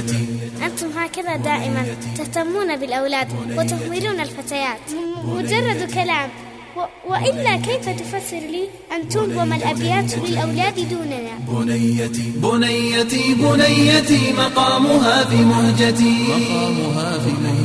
[0.00, 4.78] بنيتي أنتم هكذا دائما تهتمون بالأولاد وتهملون الفتيات.
[5.24, 6.28] مجرد كلام.
[6.76, 12.32] و- وإلا كيف تفسر لي أن تنظم الأبيات للأولاد دوننا؟ بنيتي.
[12.36, 16.14] بنيتي بنيتي مقامها في مهجتي.
[16.28, 17.57] مقامها في مهجتي.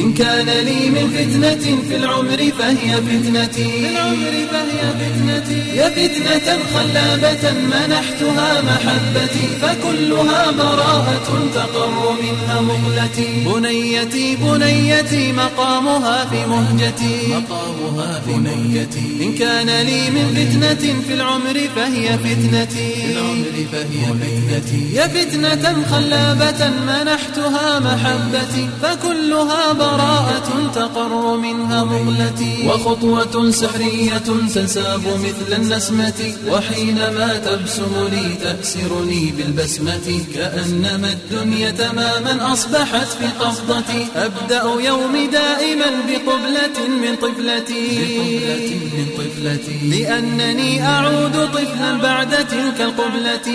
[0.00, 3.64] إن كان لي من فتنة في العمر فهي فتنتي.
[3.64, 5.76] في العمر فهي فتنتي.
[5.76, 17.16] يا فتنة خلابة منحتها محبتي فكلها براءة تقر منها مقلتي بنيتي بنيتي مقامها في مهجتي.
[17.28, 19.24] مقامها في مهجتي.
[19.24, 22.92] إن كان لي من فتنة في العمر فهي فتنتي.
[22.94, 24.94] في العمر فهي فتنتي.
[24.94, 29.41] يا فتنة خلابة منحتها محبتي فكلها
[29.72, 34.18] براءة تقر منها مغلتي وخطوة سحرية
[34.54, 44.62] تنساب مثل النسمة وحينما تبسم لي تأسرني بالبسمة كأنما الدنيا تماما أصبحت في قبضتي أبدأ
[44.88, 47.82] يومي دائما بقبلة من طفلتي.
[48.96, 53.46] من طفلتي لأنني أعود طفلا بعد تلك القبلة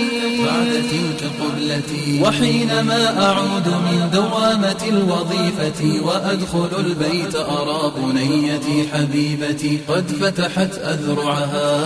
[0.46, 1.92] بعد تلك القبلة.
[2.24, 5.77] وحينما أعود من دوامة الوظيفة.
[5.84, 11.78] وأدخل البيت أرى بنيتي حبيبتي قد فتحت أذرعها.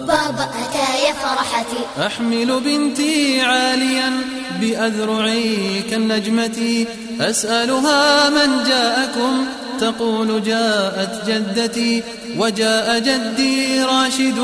[0.00, 2.06] بابا أتى يا فرحتي.
[2.06, 4.12] أحمل بنتي عاليا.
[4.60, 6.86] بأذرعي كالنجمة
[7.20, 9.46] أسألها من جاءكم.
[9.80, 12.02] تقول جاءت جدتي
[12.38, 14.38] وجاء جدي راشد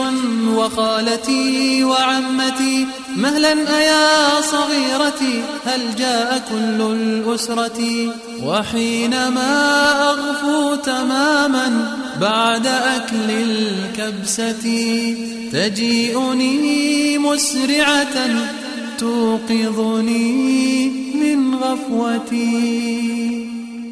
[0.48, 2.86] وخالتي وعمتي.
[3.16, 7.80] مهلا أيا صغيرتي هل جاء كل الأسرة؟
[8.44, 14.64] وحينما أغفو تماما بعد أكل الكبسة
[15.52, 18.16] تجيئني مسرعة
[19.02, 20.30] توقظني
[21.20, 22.54] من غفوتي.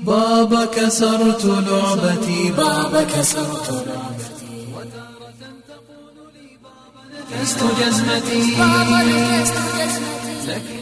[0.06, 2.40] بابا كسرت لعبتي.
[2.56, 4.54] بابا كسرت لعبتي.
[4.74, 5.28] وتارة
[5.68, 7.02] تقول لي بابا
[7.40, 8.40] نكست جزمتي.
[8.58, 10.78] بابا جزمتي.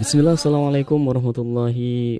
[0.00, 1.76] بسم الله السلام عليكم ورحمة الله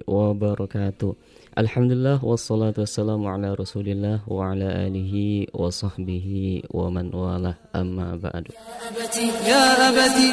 [0.06, 1.10] وبركاته.
[1.50, 8.54] Alhamdulillah wassalatu wassalamu ala rasulillah wa ala alihi wa sahbihi wa man walah amma ba'du.
[9.42, 10.30] Ya abati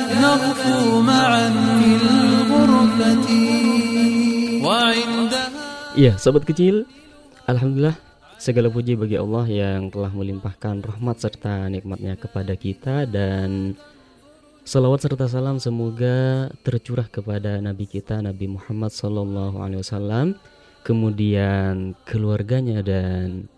[1.01, 1.57] ma'an
[4.61, 4.93] wa
[5.97, 6.85] Ya sahabat kecil
[7.49, 7.97] Alhamdulillah
[8.37, 13.73] segala puji bagi Allah yang telah melimpahkan rahmat serta nikmatnya kepada kita dan
[14.67, 20.35] Salawat serta salam semoga tercurah kepada Nabi kita Nabi Muhammad Sallallahu Alaihi Wasallam
[20.87, 23.51] kemudian keluarganya dan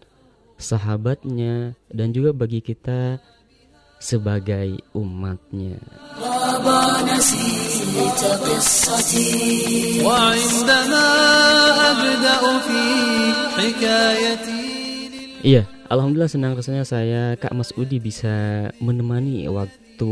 [0.57, 3.21] sahabatnya dan juga bagi kita
[4.01, 5.77] sebagai umatnya.
[15.45, 20.11] Iya, alhamdulillah senang rasanya saya Kak Mas Udi bisa menemani waktu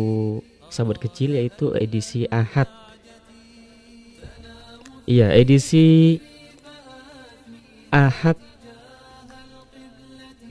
[0.69, 2.69] sahabat kecil yaitu edisi Ahad.
[5.07, 6.19] Iya, edisi
[7.87, 8.35] Ahad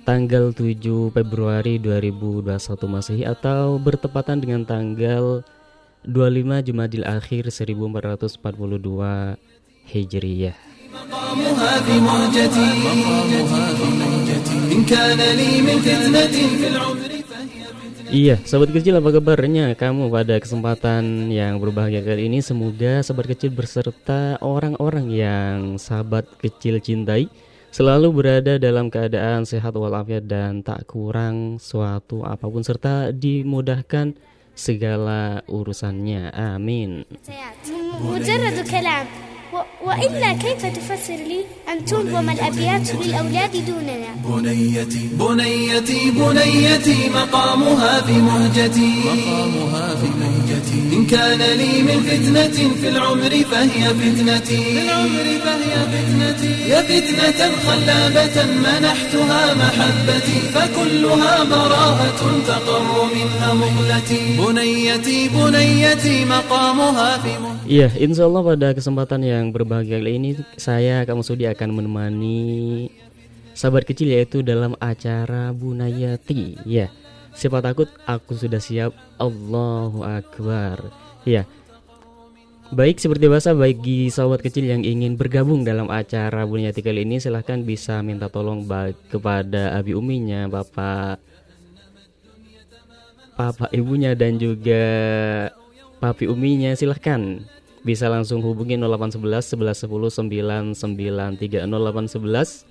[0.08, 2.48] tanggal 7 Februari 2021
[2.88, 5.44] Masehi atau bertepatan dengan tanggal
[6.06, 8.40] 25 Jumadil Akhir 1442
[9.90, 10.56] Hijriyah.
[18.16, 19.76] Iya, sahabat kecil apa kabarnya?
[19.76, 26.80] Kamu pada kesempatan yang berbahagia kali ini Semoga sahabat kecil berserta orang-orang yang sahabat kecil
[26.80, 27.28] cintai
[27.68, 34.16] Selalu berada dalam keadaan sehat walafiat dan tak kurang suatu apa pun Serta dimudahkan
[34.56, 37.04] segala urusannya, amin
[39.86, 41.40] وإلا كيف تفسر لي
[41.72, 48.90] أن تنظم الأبيات للأولاد دوننا؟ بنيتي بنيتي بنيتي مقامها في مهجتي.
[49.06, 50.80] مقامها في مهجتي.
[50.96, 54.62] إن كان لي من فتنة في العمر فهي فتنتي.
[54.64, 56.54] في العمر فهي فتنتي.
[56.70, 67.54] يا فتنة خلابة منحتها محبتي فكلها براءة تقر منها مغلتي بنيتي بنيتي مقامها في مهجتي.
[67.66, 72.88] Iya, insya Allah pada kesempatan yang berbahagia kali ini saya Kak Masudi akan menemani
[73.56, 76.60] sahabat kecil yaitu dalam acara Bunayati.
[76.68, 76.92] Ya,
[77.32, 78.92] siapa takut aku sudah siap.
[79.16, 80.92] Allahu Akbar.
[81.26, 81.48] Ya.
[82.66, 87.62] Baik seperti biasa bagi sahabat kecil yang ingin bergabung dalam acara Bunayati kali ini silahkan
[87.62, 88.66] bisa minta tolong
[89.06, 91.22] kepada abi uminya, bapak
[93.36, 94.80] Papa ibunya dan juga
[96.00, 97.44] papi uminya silahkan
[97.86, 102.66] bisa langsung hubungi 0811 1110 993 0811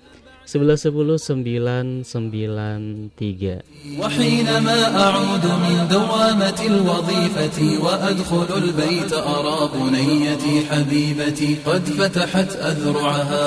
[0.46, 13.46] 1110 993 وحينما أعود من دوامة الوظيفة وأدخل البيت أرى بنيتي حبيبتي قد فتحت أذرعها.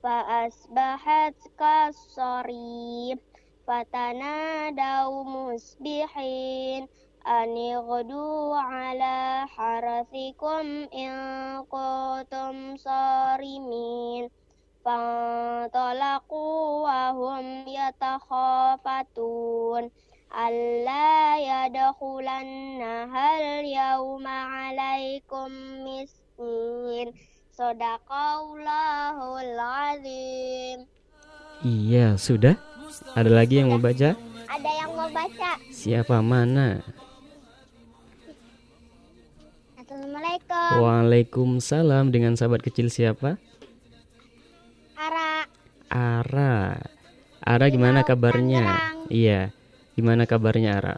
[0.03, 3.19] فأصبحت كالصريم
[3.67, 6.89] فتنادوا مصبحين
[7.27, 11.13] أن اغدوا على حرثكم إن
[11.65, 14.31] كنتم صارمين
[14.85, 17.69] فانطلقوا وهم
[18.89, 19.11] يتخافتون
[20.49, 25.49] ألا يدخلنها اليوم عليكم
[25.85, 27.13] مسكين
[27.54, 30.90] Sadaqallahul azim.
[31.62, 32.58] Iya, sudah?
[33.14, 34.18] Ada lagi yang mau baca?
[34.50, 35.62] Ada yang mau baca?
[35.70, 36.82] Siapa mana?
[39.78, 40.82] Assalamualaikum.
[40.82, 43.38] Waalaikumsalam dengan sahabat kecil siapa?
[44.98, 45.46] Ara.
[45.94, 46.82] Ara.
[47.38, 48.98] Ara gimana kabarnya?
[49.14, 49.54] Iya.
[49.94, 50.98] Gimana kabarnya Ara?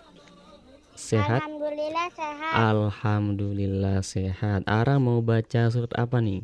[0.95, 1.54] Sehat?
[1.85, 2.53] Alhamdulillah sehat.
[2.57, 4.61] Alhamdulillah sehat.
[4.65, 6.41] Ara mau baca surat apa nih?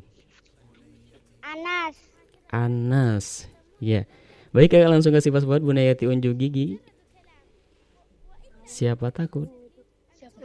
[1.41, 1.95] Anas.
[2.53, 3.25] Anas.
[3.81, 4.05] Ya.
[4.53, 6.77] Baik, kakak langsung kasih password Bunayati unjuk gigi.
[8.69, 9.49] Siapa takut?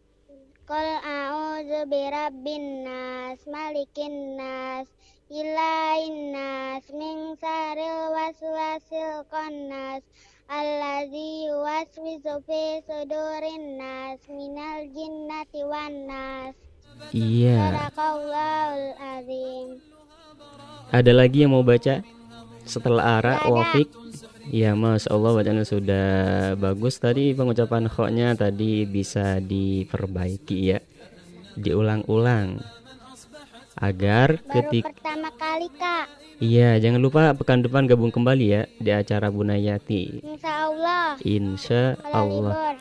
[0.66, 4.90] Qul a'udzu birabbin nas, malikin nas,
[5.30, 10.02] ilahin nas, min syarril waswasil khannas,
[10.50, 16.58] allazi yuwaswisu fi sudurin nas, minal jinnati wan nas.
[17.14, 17.94] Iya.
[20.90, 22.02] Ada lagi yang mau baca?
[22.66, 23.46] Setelah Ara.
[23.46, 24.07] Wafik.
[24.48, 26.08] Ya, Masya Allah bacaannya sudah
[26.56, 26.96] bagus.
[27.04, 30.80] Tadi pengucapan khoknya tadi bisa diperbaiki ya.
[31.60, 32.64] Diulang-ulang.
[33.78, 36.06] Agar Baru ketika pertama kali kak.
[36.38, 40.22] Iya, jangan lupa pekan depan gabung kembali ya di acara Bunayati.
[40.22, 41.06] Insya Allah.
[41.22, 42.78] Insya Allah.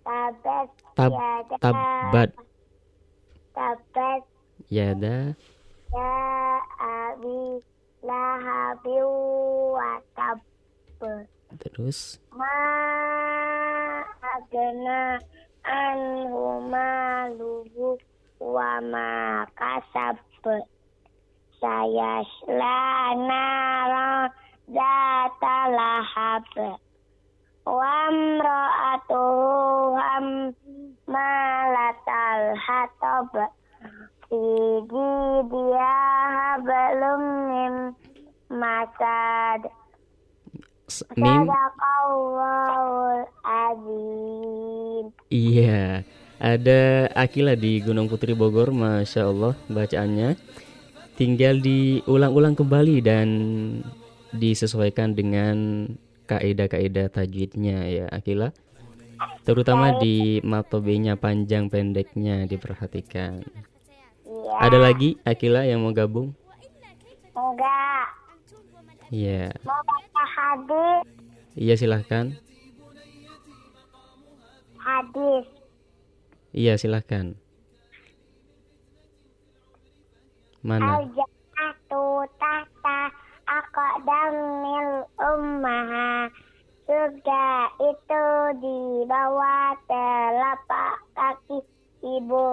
[0.05, 1.57] Tabat Tab yada.
[1.57, 2.31] tabat.
[3.57, 4.23] Tabat
[4.69, 5.33] Yada.
[5.93, 6.13] ya
[6.81, 7.61] abi
[8.05, 8.97] lahabi
[9.73, 10.39] wa tab.
[11.61, 12.21] Terus.
[12.33, 12.57] Ma
[14.21, 15.21] agna
[15.65, 17.97] anhu maluhu
[18.41, 20.17] wa ma kasab
[21.63, 22.27] saya
[23.23, 24.27] nara
[24.67, 26.43] data lahab
[27.63, 30.27] wa mra'atuhu ham
[31.07, 33.31] malatal hatab
[34.27, 35.15] Sidi
[35.55, 36.03] dia
[36.67, 37.75] belum mim
[38.51, 39.71] masad
[41.17, 41.49] Mim.
[45.33, 46.05] Iya.
[46.37, 50.37] Ada Akila di Gunung Putri Bogor, masya Allah bacaannya.
[51.13, 53.29] Tinggal diulang-ulang kembali dan
[54.33, 55.87] disesuaikan dengan
[56.25, 58.57] kaidah-kaidah tajwidnya ya Akila.
[59.45, 63.45] Terutama di matobenya panjang pendeknya diperhatikan.
[64.25, 64.55] Iya.
[64.59, 66.33] Ada lagi Akila yang mau gabung?
[67.37, 68.07] Enggak.
[69.13, 69.53] Iya.
[69.69, 71.05] Mau baca hadis.
[71.53, 72.33] Iya silahkan.
[74.81, 75.45] Hadis.
[76.57, 77.37] Iya silahkan.
[80.63, 81.03] Mana?
[81.03, 83.01] Al-jannatu tahta
[83.47, 86.31] aqdamil ummaha.
[86.83, 87.47] Surga
[87.79, 88.25] itu
[88.59, 91.59] di bawah telapak kaki
[92.03, 92.51] ibu.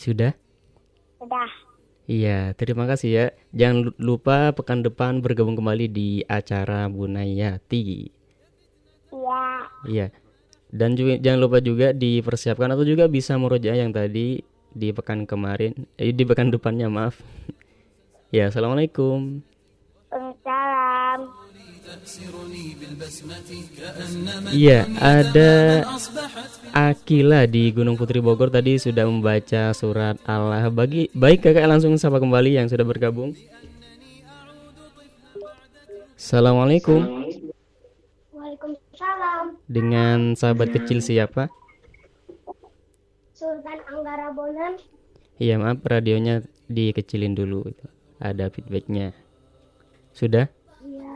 [0.00, 0.32] Sudah?
[1.20, 1.50] Sudah.
[2.10, 3.26] Iya, terima kasih ya.
[3.54, 8.10] Jangan lu- lupa pekan depan bergabung kembali di acara Bunayati.
[9.12, 9.44] Iya.
[9.86, 10.06] Iya.
[10.72, 14.40] Dan juga jangan lupa juga dipersiapkan atau juga bisa merujuk yang tadi
[14.72, 17.20] di pekan kemarin, eh, di pekan depannya maaf.
[18.36, 19.44] ya, assalamualaikum.
[20.42, 21.42] Salam.
[24.52, 25.52] Iya, ada
[26.72, 30.70] Akila di Gunung Putri Bogor tadi sudah membaca surat Allah.
[30.72, 33.36] Bagi baik kakak langsung sapa kembali yang sudah bergabung.
[36.16, 37.28] Assalamualaikum.
[38.30, 39.44] Waalaikumsalam.
[39.66, 41.50] Dengan sahabat kecil siapa?
[43.42, 44.78] Sultan Anggara Bonan.
[45.42, 47.66] Iya maaf radionya dikecilin dulu.
[48.22, 49.10] Ada feedbacknya.
[50.14, 50.46] Sudah?
[50.86, 51.14] Iya.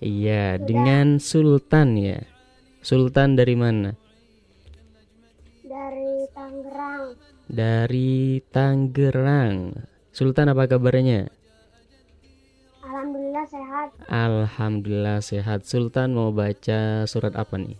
[0.00, 2.24] Iya dengan Sultan ya.
[2.80, 3.92] Sultan dari mana?
[5.60, 7.04] Dari Tangerang.
[7.52, 9.76] Dari Tangerang.
[10.08, 11.28] Sultan apa kabarnya?
[12.80, 13.88] Alhamdulillah sehat.
[14.08, 15.68] Alhamdulillah sehat.
[15.68, 17.76] Sultan mau baca surat apa nih?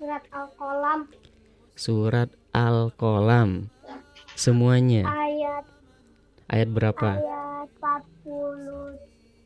[0.00, 1.04] Surat Al-Qalam
[1.76, 3.72] Surat Al-Qalam.
[4.36, 5.08] Semuanya.
[5.08, 5.64] ayat
[6.52, 7.16] Ayat berapa?
[7.16, 8.96] ayat 40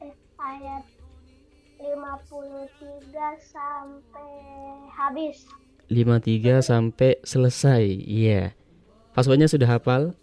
[0.03, 0.83] eh, ayat
[1.79, 4.31] 53 sampai
[4.91, 5.47] habis.
[5.87, 7.87] 53 sampai selesai.
[8.03, 8.51] Iya.
[9.15, 10.19] Passwordnya sudah hafal?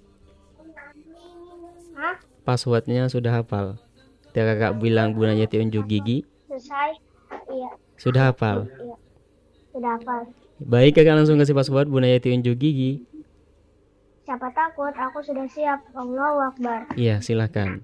[1.96, 2.16] Hah?
[2.44, 3.80] Passwordnya sudah hafal.
[4.36, 6.28] Dia kakak bilang gunanya unjuk gigi.
[6.52, 7.00] Selesai?
[7.48, 8.68] Iya, Sudah hafal.
[8.68, 8.96] iya.
[9.72, 10.22] Sudah hafal.
[10.62, 13.02] Baik kakak langsung kasih password Bunda Yati unjuk gigi.
[14.24, 14.94] Siapa takut?
[14.94, 15.82] Aku sudah siap.
[15.98, 16.94] Allahu Akbar.
[16.94, 17.82] Iya silahkan.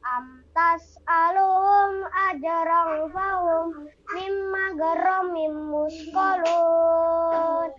[0.04, 3.68] Am tas'aluhum ajran fahum
[4.12, 7.72] mimma garamim musqalun.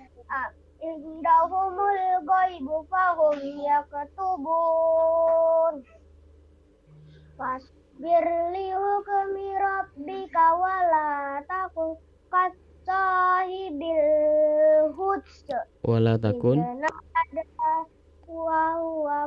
[0.84, 5.74] Indahumul ghaibu fahum yaktubun.
[7.40, 11.96] Fasbir li hukmi rabbika wala takun
[12.28, 12.52] kat
[12.84, 15.48] sahibil huds.
[15.88, 16.60] Wala takun.
[18.28, 19.24] Wa huwa.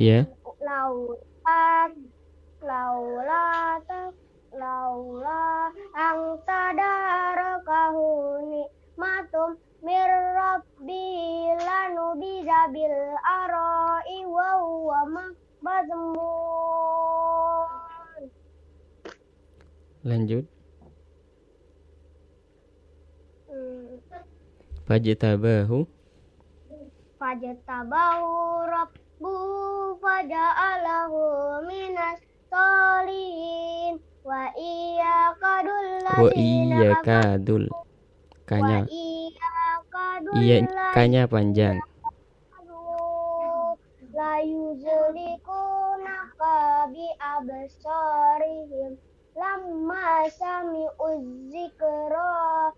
[0.00, 0.24] Iya.
[0.62, 1.90] Laulata
[2.62, 3.82] laula
[5.94, 8.06] ang tadarakahu
[8.50, 16.20] nikmatum mir rabbi lanu bizabil arai wa huwa makbazmun
[20.00, 20.48] Lanjut.
[23.52, 24.00] hmm.
[24.88, 25.84] Fajtabahu
[27.20, 28.32] Fajtabahu
[28.64, 29.34] rabbu
[30.00, 31.20] faja'alahu
[31.68, 37.64] minas solihin wa iya kadul wa iya kadul
[38.44, 38.84] kanya
[40.36, 40.60] iya
[40.92, 41.80] kanya panjang.
[44.20, 46.56] la yuzlikunaka
[46.92, 49.00] bi absarihim.
[49.32, 51.08] Lamma sami'u
[51.48, 52.68] dzikra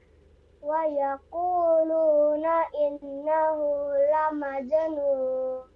[0.62, 5.71] wa yaquluna innahu lamajnun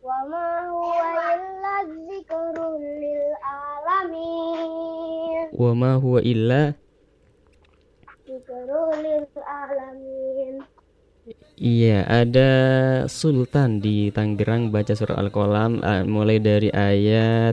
[0.00, 6.72] wa ma huwa illa dzikrun lil alamin wa ma huwa illa
[8.24, 10.64] dzikrun lil alamin
[11.60, 12.50] Iya, ada
[13.04, 17.52] Sultan di Tangerang baca surah Al-Qalam uh, mulai dari ayat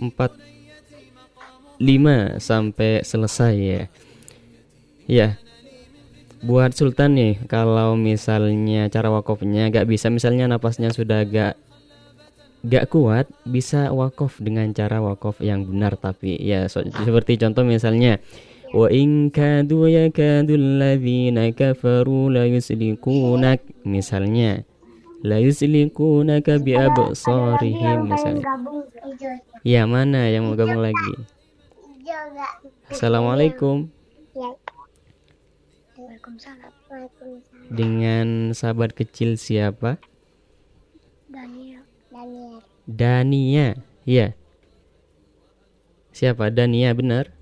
[0.00, 3.92] 45 sampai selesai ya.
[5.04, 5.36] Ya.
[6.40, 11.60] Buat Sultan nih, kalau misalnya cara wakofnya gak bisa misalnya napasnya sudah gak
[12.64, 18.20] gak kuat, bisa wakof dengan cara wakof yang benar tapi ya so, seperti contoh misalnya
[18.70, 24.62] Wa in kadu yakadul ladzina kafaru la yusliqunak misalnya
[25.26, 28.46] la yusliqunaka bi absarihim misalnya.
[29.66, 31.12] Ya mana yang mau gabung lagi?
[32.94, 33.90] Assalamualaikum.
[36.20, 37.72] Waalaikumsalam.
[37.72, 39.96] Dengan sahabat kecil siapa?
[41.32, 41.80] Daniel.
[42.12, 42.60] Daniel.
[42.84, 43.68] Dania.
[44.04, 44.36] Iya.
[46.12, 46.52] Siapa?
[46.52, 47.32] Dania benar?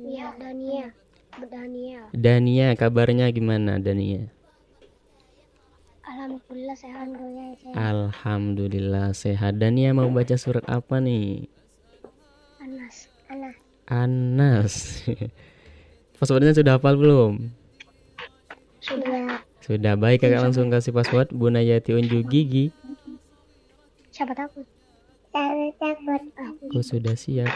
[0.00, 0.88] Iya, Dania.
[1.36, 2.00] Dania.
[2.16, 4.32] Dania kabarnya gimana Dania?
[6.00, 7.04] Alhamdulillah sehat.
[7.12, 7.76] Alhamdulillah sehat.
[7.76, 9.52] Alhamdulillah sehat.
[9.60, 11.44] Dania mau baca surat apa nih?
[12.56, 12.96] Anas.
[13.28, 13.56] Anas.
[13.84, 14.74] Anas.
[16.20, 17.48] Passwordnya sudah hafal belum?
[18.84, 19.40] Sudah.
[19.64, 22.68] Sudah baik kakak langsung kasih password Bunayati unjuk gigi.
[24.12, 24.68] Siapa takut?
[25.32, 27.48] Aku sudah siap.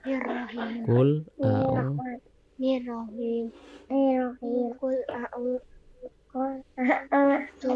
[0.04, 1.96] Kul a'u.
[6.28, 6.60] Kul
[7.08, 7.72] a'udzu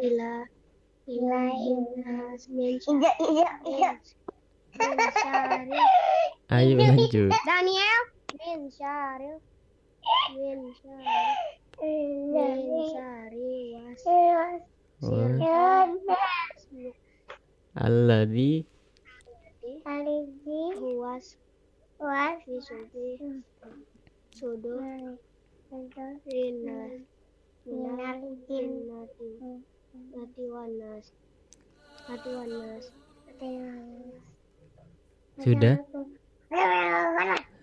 [0.00, 0.40] ilah
[5.20, 5.76] syari.
[6.48, 7.28] Ayo lanjut.
[7.44, 8.00] Daniel.
[8.40, 9.36] Min syari.
[10.32, 11.28] Min syari.
[12.32, 13.52] Min syari
[13.92, 14.00] was.
[15.02, 15.88] Wah.
[17.82, 18.62] Alladzi
[19.82, 20.62] Alizi
[21.02, 21.34] was
[21.98, 23.42] was disubi
[24.30, 24.78] sudu
[26.30, 27.02] rinas
[27.66, 29.30] minar jinnati
[30.14, 31.10] nati wanas
[32.06, 32.84] nati wanas
[35.42, 35.74] sudah?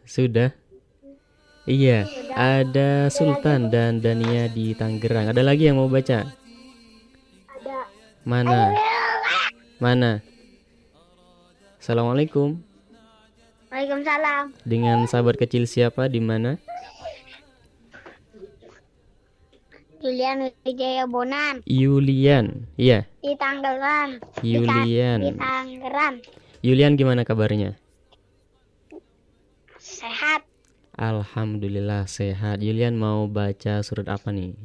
[0.04, 0.50] Sudah?
[1.64, 2.04] Iya,
[2.36, 5.32] ada Sultan dan Dania di Tangerang.
[5.32, 6.28] Ada lagi yang mau baca?
[7.56, 7.78] ada
[8.28, 8.89] Mana?
[9.80, 10.20] Mana?
[11.80, 12.60] Assalamualaikum.
[13.70, 16.58] Waalaikumsalam Dengan sahabat kecil siapa di mana?
[20.00, 22.68] Julian Wijaya Bonan Yulian.
[22.80, 25.20] Iya, di Tangerang di Ta- Yulian.
[25.20, 26.16] di Tangerang
[26.64, 27.76] Yulian gimana kabarnya?
[29.80, 30.44] sehat
[30.96, 32.60] Alhamdulillah sehat.
[32.60, 34.56] Yulian mau baca surat apa nih?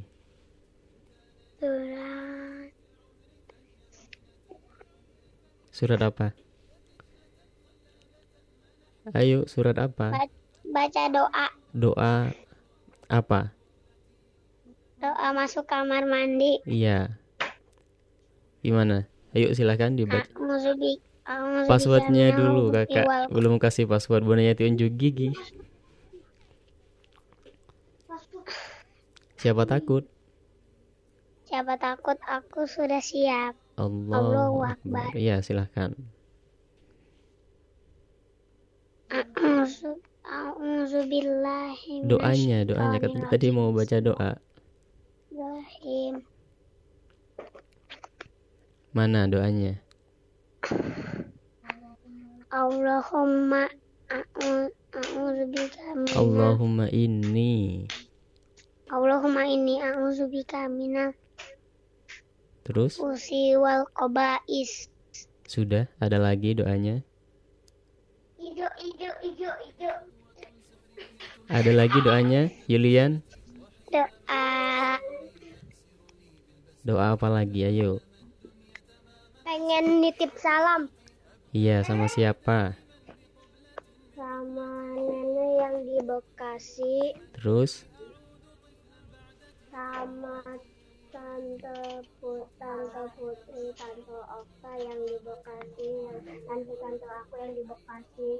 [1.58, 1.93] surat
[5.74, 6.30] Surat apa?
[9.10, 10.14] Ayo, surat apa?
[10.14, 10.32] Ba-
[10.64, 12.14] baca doa Doa
[13.10, 13.52] apa?
[14.96, 17.20] doa masuk kamar mandi Iya.
[18.62, 19.04] Gimana?
[19.34, 20.24] Ayo silahkan dibaca.
[20.30, 21.02] A'udzubi-
[21.66, 23.04] Passwordnya dulu kakak.
[23.28, 25.32] Belum kasih password Bonayati unjuk gigi.
[29.36, 30.04] Siapa takut?
[31.44, 33.56] Siapa takut aku sudah siap.
[33.74, 35.10] Allah Allahu Akbar.
[35.10, 35.18] Akbar.
[35.18, 35.94] Iya silahkan.
[42.04, 42.98] Doanya, doanya
[43.30, 44.32] tadi mau baca doa.
[48.94, 49.82] Mana doanya?
[52.54, 53.66] Allahumma
[56.14, 57.86] Allahumma inni.
[58.86, 61.10] Allahumma inni a'udzubika minal
[62.64, 64.88] Terus usi wal qabais.
[65.44, 67.04] sudah ada lagi doanya?
[68.40, 69.92] Ijo ijo ijo ijo.
[71.46, 73.20] Ada lagi doanya, Yulian?
[73.92, 74.96] Doa
[76.80, 77.64] Doa apa lagi?
[77.64, 78.00] Ayo.
[79.44, 80.88] pengen nitip salam
[81.52, 82.74] Iya, sama siapa?
[84.16, 86.96] sama nenek yang di Bekasi
[87.36, 87.84] Terus
[89.68, 90.40] sama
[91.14, 91.78] tante
[92.18, 98.30] Pu- tante Putri tante Okta yang di Bekasi yang tante tante aku yang di Bekasi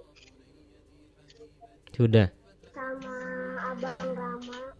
[1.94, 2.26] sudah,
[2.74, 3.16] sama
[3.70, 4.74] abang Rama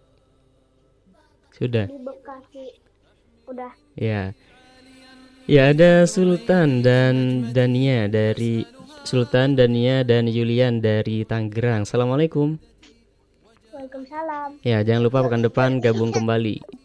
[1.55, 1.87] sudah.
[1.87, 2.67] di Bekasi
[3.47, 4.35] udah Ya.
[5.47, 8.67] Ya ada Sultan dan Dania dari
[9.07, 11.85] Sultan Dania dan Yulian dari Tangerang.
[11.85, 12.57] Assalamualaikum.
[13.71, 16.84] Waalaikumsalam Ya jangan lupa pekan depan gabung kembali.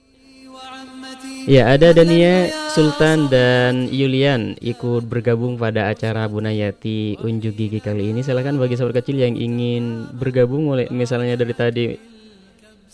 [1.48, 8.20] Ya ada Dania, Sultan dan Yulian ikut bergabung pada acara Bunayati Unjuk Gigi kali ini.
[8.26, 11.86] Silakan bagi sahabat kecil yang ingin bergabung mulai misalnya dari tadi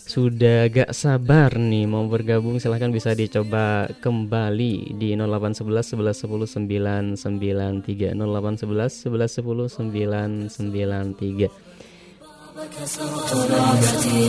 [0.06, 8.14] sudah gak sabar nih mau bergabung silahkan bisa dicoba kembali di 0811 11 10 993
[8.14, 11.65] 0811 11 10 993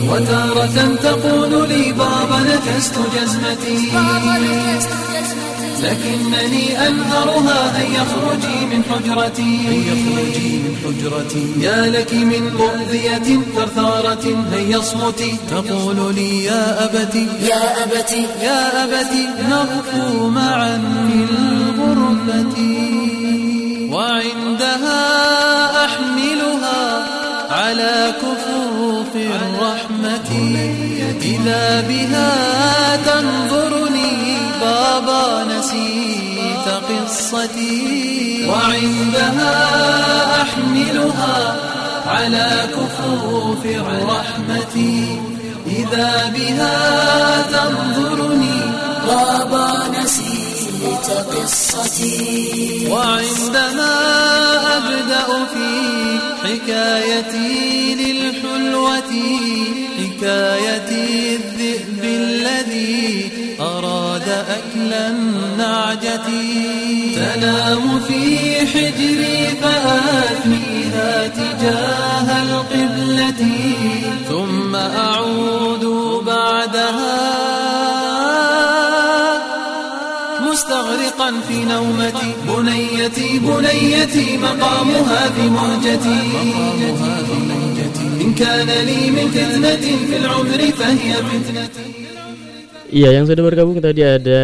[0.08, 3.78] وتارة تقول لي بابا نكست جزمتي.
[5.82, 9.68] لكنني أنهرها هيا اخرجي من حجرتي.
[9.68, 17.26] هيا اخرجي من حجرتي يا لك من مؤذية ثرثارة هيا اصمتي تقول لي يا أبتي
[17.40, 20.76] يا أبتي يا أبتي نغفو معا
[21.08, 22.58] في الغرفة
[23.92, 25.67] وعندها
[27.68, 30.30] على كفوف الرحمة
[31.22, 32.30] إذا بها
[32.96, 39.54] تنظرني بابا نسيت قصتي وعندها
[40.42, 41.56] أحملها
[42.06, 44.76] على كفوف الرحمة
[45.66, 46.76] إذا بها
[47.52, 48.60] تنظرني
[49.06, 49.87] بابا
[51.08, 52.88] قصتي.
[52.90, 53.94] وعندما
[54.76, 55.70] أبدأ في
[56.44, 59.12] حكايتي للحلوة
[59.98, 66.28] حكايتي الذئب الذي أراد أكل النعجة.
[67.14, 73.42] تنام في حجري فآتيها تجاه القبلة
[74.28, 74.76] ثم
[80.47, 86.19] مستغرقا في نومتي بنيتي بنيتي مقامها في مهجتي
[88.21, 91.93] إن كان لي من فتنة في العمر فهي فتنتي
[92.93, 94.43] Iya yang sudah bergabung tadi ada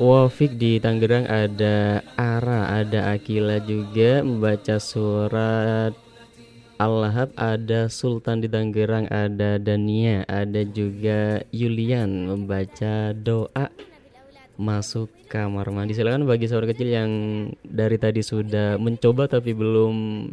[0.00, 5.92] Wafik di Tangerang Ada Ara, ada Akila juga Membaca surat
[6.80, 13.68] Al-Lahab Ada Sultan di Tangerang Ada Dania Ada juga Yulian Membaca doa
[14.57, 15.93] Masuk kamar mandi.
[15.93, 17.11] Silakan bagi saudara kecil yang
[17.61, 20.27] Dari tadi sudah mencoba tapi belum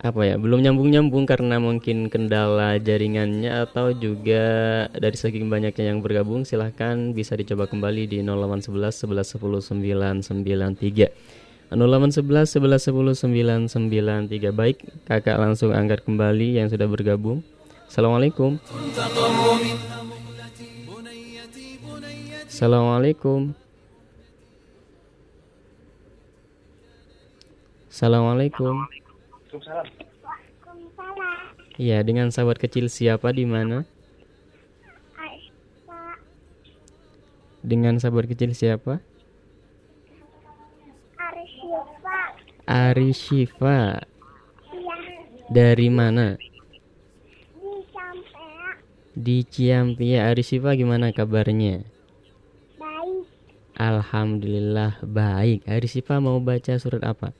[0.00, 6.00] apa ya belum nyambung nyambung karena mungkin kendala jaringannya atau juga dari saking banyaknya yang
[6.00, 14.80] bergabung silahkan bisa dicoba kembali di 0811 11 10 993 0811 11 10 993 baik
[15.04, 17.44] kakak langsung angkat kembali yang sudah bergabung.
[17.84, 18.56] Assalamualaikum
[22.60, 23.56] Assalamualaikum
[27.88, 28.84] Assalamualaikum
[31.80, 33.88] Iya, dengan sahabat kecil siapa di mana?
[37.64, 39.00] Dengan sahabat kecil siapa?
[41.16, 42.18] Arsyifa
[42.68, 44.04] Ari Shifa.
[44.76, 44.96] iya
[45.48, 46.36] Dari mana?
[47.56, 48.76] di sampai
[49.16, 50.28] Di Ciampia.
[50.28, 51.89] Ari Shifa gimana kabarnya?
[53.80, 55.64] Alhamdulillah baik.
[55.64, 57.32] Ari Shifa mau baca surat apa?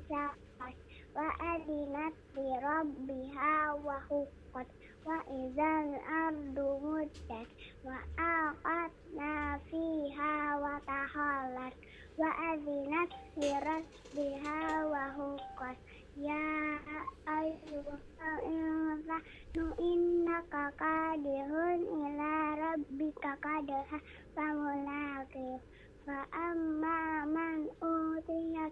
[0.09, 0.76] syaqqat
[1.16, 3.54] wa adinat li rabbiha
[3.87, 4.68] wa huqqat
[5.09, 5.90] wa idzal
[6.24, 7.48] ardu muddat
[7.87, 9.32] wa aqatna
[9.68, 11.74] fiha wa tahallat
[12.20, 14.59] wa adinat li rabbiha
[14.92, 15.78] wa huqqat
[16.16, 16.56] Ya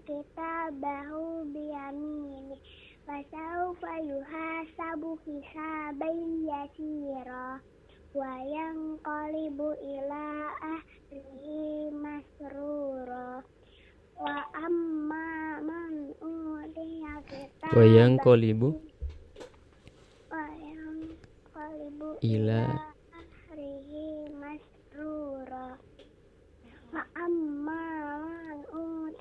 [0.05, 2.61] utiya kitabahu biyamini
[3.07, 7.61] Fasawfa yuhasabu hisaban yasira
[8.15, 10.25] Wa yanqalibu ila
[10.63, 13.43] ahlihi masrura.
[14.21, 18.79] Wa amma man kitabahu Wayang kolibu
[20.31, 21.11] Wayang
[21.53, 22.95] kalibu Ila-
[23.51, 25.75] ahrihi masrura
[26.95, 27.83] Wa amma
[28.23, 28.59] man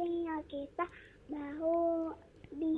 [0.04, 0.86] utiya kita
[1.32, 2.12] bahu
[2.60, 2.76] bi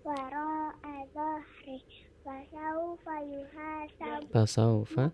[0.00, 1.84] wara azahri
[2.24, 5.12] Fasaufa yuhasab tasawfa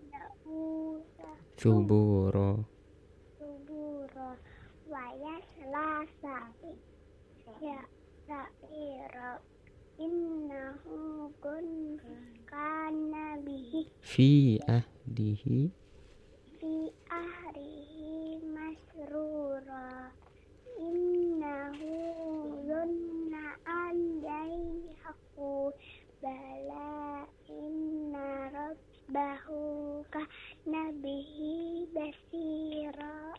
[1.59, 2.63] suburo.
[3.35, 4.31] subura
[4.87, 6.71] Wa yasla sa'i
[7.59, 7.83] Ya
[8.23, 9.43] sa'ira
[9.99, 11.99] Innahu kun
[12.47, 13.91] kana bihi.
[13.99, 15.67] Fi ahdihi.
[16.63, 16.73] Fi
[17.11, 20.15] ahrihi masrura
[20.81, 21.93] innahu
[22.65, 25.69] zunna an yaihaku
[26.17, 29.61] bala inna rabbahu
[30.09, 33.37] kana bihi basira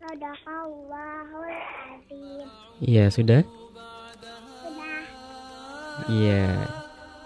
[0.00, 1.60] sadaqallahul
[1.92, 2.48] azim
[2.80, 3.44] Iya, sudah?
[3.44, 5.00] sudah
[6.08, 6.64] Iya.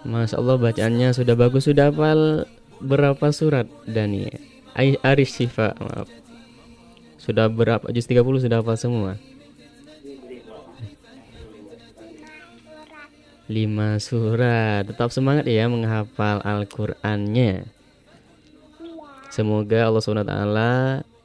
[0.03, 2.43] Masya Allah bacaannya sudah bagus Sudah hafal
[2.83, 4.27] berapa surat Dani?
[4.75, 6.11] Ai- Aris Sifa maaf.
[7.25, 7.89] Sudah berapa?
[7.89, 9.17] Juz 30 sudah apa semua?
[13.49, 14.85] Lima surat.
[14.85, 17.65] Tetap semangat ya menghafal Al-Qur'annya.
[19.33, 20.37] Semoga Allah SWT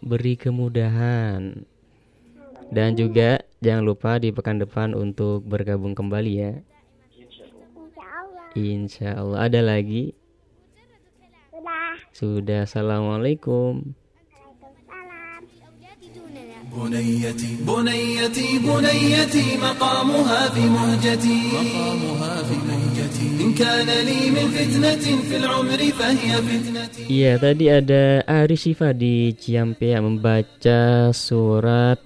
[0.00, 1.68] beri kemudahan.
[2.72, 6.52] Dan juga jangan lupa di pekan depan untuk bergabung kembali ya.
[8.56, 10.16] Insya Allah ada lagi.
[12.16, 12.64] Sudah.
[12.64, 13.99] Assalamualaikum.
[16.75, 25.35] بنيتي بنيتي بنيتي مقامها في مهجتي مقامها في مهجتي إن كان لي من فتنة في
[25.37, 31.97] العمر فهي فتنتي Iya tadi ada Ari Shifa di Ciampea membaca surat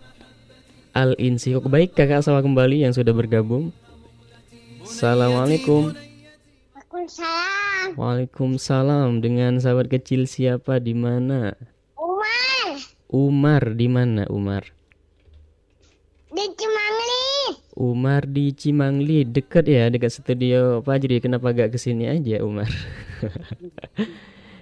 [0.94, 3.72] Al-Insi Kok baik kakak sama kembali yang sudah bergabung
[4.86, 5.96] Assalamualaikum
[6.90, 11.58] Waalaikumsalam Waalaikumsalam Dengan sahabat kecil siapa di mana?
[13.15, 14.75] Umar di mana Umar?
[16.35, 17.23] di Cimangli
[17.79, 22.67] Umar di Cimangli dekat ya dekat studio Fajri kenapa gak ke sini aja Umar?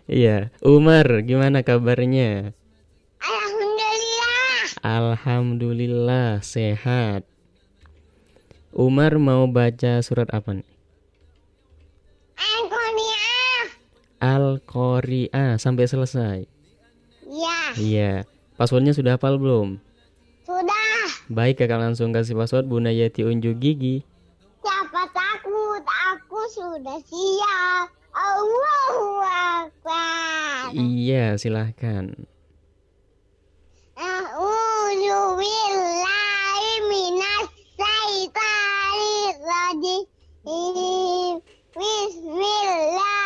[0.04, 2.52] Iya Umar gimana kabarnya?
[3.22, 7.24] Alhamdulillah Alhamdulillah sehat.
[8.74, 10.68] Umar mau baca surat apa nih?
[12.36, 13.30] Alkonia
[14.20, 16.38] Al-Qari'ah sampai selesai.
[17.30, 18.41] Ya Iya.
[18.62, 19.82] Passwordnya sudah hafal belum?
[20.46, 24.06] sudah Baik kakak langsung kasih password Bunayati unjuk gigi.
[24.62, 32.14] Siapa takut aku sudah siap Allahu Akbar Iya silahkan.
[33.98, 40.06] A'udzu billahi minas syaitonir rajim.
[41.74, 43.21] Bismillahirrahmanirrahim.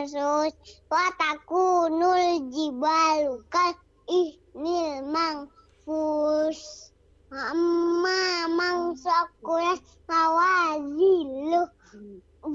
[0.00, 0.56] Mabsus
[0.88, 3.76] wa takunul jibalu kal
[4.08, 6.88] ihnil mangfus
[7.28, 11.68] amma mangsakulas mawazilu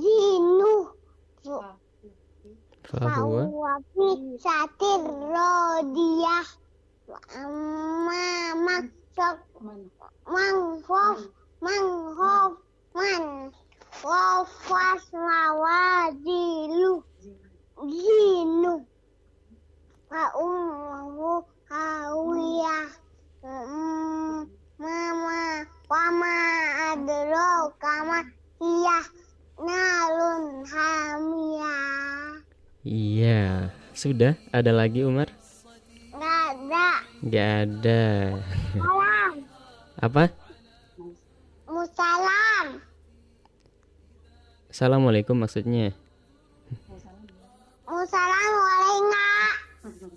[0.02, 0.74] jinu.
[1.46, 1.78] Fahuwa
[2.90, 4.08] fahuwa fi
[4.42, 6.48] satir rodiyah
[7.10, 8.26] wa amma
[8.66, 9.38] mangsak
[10.34, 11.20] manghof
[11.62, 12.54] manghof
[12.98, 13.54] man
[14.04, 17.04] wafas mawazilu
[17.88, 18.86] jinu
[20.10, 22.88] wa hawiyah.
[23.46, 26.36] Mm, Mama, wama
[26.92, 28.26] adro kama
[28.60, 29.06] hiyah
[29.62, 32.42] narun hamiyah.
[32.86, 34.38] Iya, sudah.
[34.54, 35.30] Ada lagi Umar?
[36.14, 36.90] Nggak ada.
[37.26, 38.04] Gak ada.
[38.78, 39.34] Salam.
[39.98, 40.24] Apa?
[41.66, 42.68] Musalam.
[44.76, 45.96] Assalamualaikum maksudnya.
[47.88, 49.54] Musalam boleh nggak?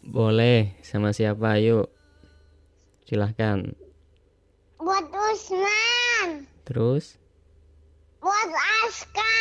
[0.02, 0.74] Boleh.
[0.82, 1.62] Sama siapa?
[1.62, 1.86] Ayo.
[3.06, 3.70] Silahkan.
[4.82, 6.50] Buat Usman.
[6.66, 7.22] Terus?
[8.18, 8.50] Buat
[8.82, 9.38] Aska.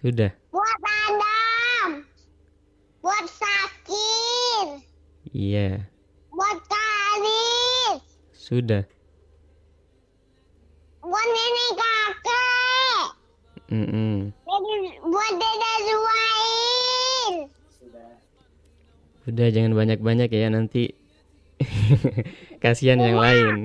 [0.00, 0.32] Sudah.
[0.56, 2.08] Buat Adam.
[3.04, 4.88] Buat Sakir.
[5.36, 5.84] Iya.
[6.32, 8.08] Buat Karis.
[8.32, 8.88] Sudah.
[11.04, 12.40] Buat nenek kakek.
[13.70, 14.34] Mm-mm.
[14.34, 17.34] Dede- Buat dede Zuhail.
[19.24, 20.90] Udah jangan banyak-banyak ya nanti
[22.62, 23.56] kasihan yang lain.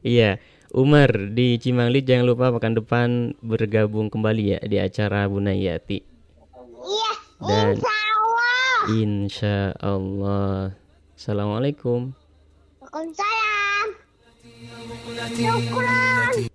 [0.00, 0.38] Iya,
[0.70, 3.08] Umar di Cimanglit jangan lupa pekan depan
[3.40, 5.98] bergabung kembali ya di acara Bunayati.
[6.78, 8.78] Iya, Dan- insya Allah.
[8.88, 10.54] Insya Allah.
[11.18, 12.14] Assalamualaikum.
[12.78, 13.86] Waalaikumsalam.
[15.34, 16.47] Syukran.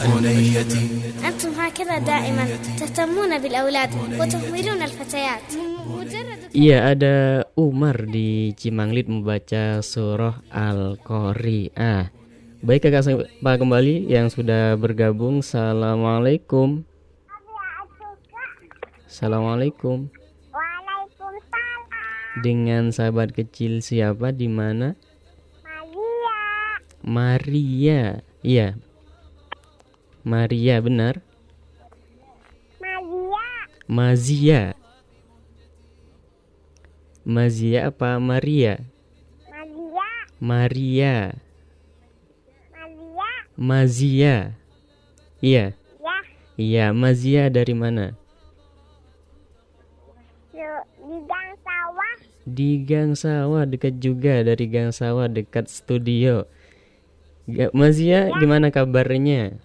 [0.00, 0.84] بنيتي
[1.28, 2.44] أنتم هكذا دائما
[2.78, 5.48] تهتمون بالأولاد وتهملون الفتيات
[5.86, 12.08] مجرد Iya, ada Umar di Cimanglit membaca surah Al-Qari'ah.
[12.64, 13.20] Baik kakak saya
[13.60, 15.44] kembali yang sudah bergabung.
[15.44, 16.80] Assalamualaikum.
[19.04, 20.08] Assalamualaikum.
[20.48, 22.40] Waalaikumsalam.
[22.40, 24.96] Dengan sahabat kecil siapa di mana?
[25.60, 26.40] Maria.
[27.04, 28.02] Maria.
[28.40, 28.80] Iya.
[30.21, 31.25] Maria benar.
[32.77, 33.53] Maria.
[33.89, 34.61] Mazia.
[37.25, 38.85] Mazia apa Maria?
[39.49, 40.09] Maria.
[40.37, 41.15] Maria.
[42.69, 43.31] Maria.
[43.57, 44.37] Mazia.
[45.41, 45.73] Iya.
[45.73, 46.17] Ya.
[46.61, 48.13] Iya, Mazia dari mana?
[51.01, 52.15] Di gang sawah.
[52.45, 56.45] Di Gang Sawah dekat juga dari Gang Sawah dekat studio.
[57.73, 59.57] Mazia gimana kabarnya?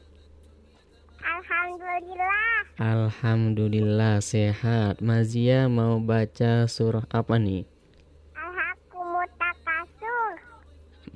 [2.77, 4.21] Alhamdulillah.
[4.21, 5.01] Sehat.
[5.01, 7.65] Mazia mau baca surah apa nih?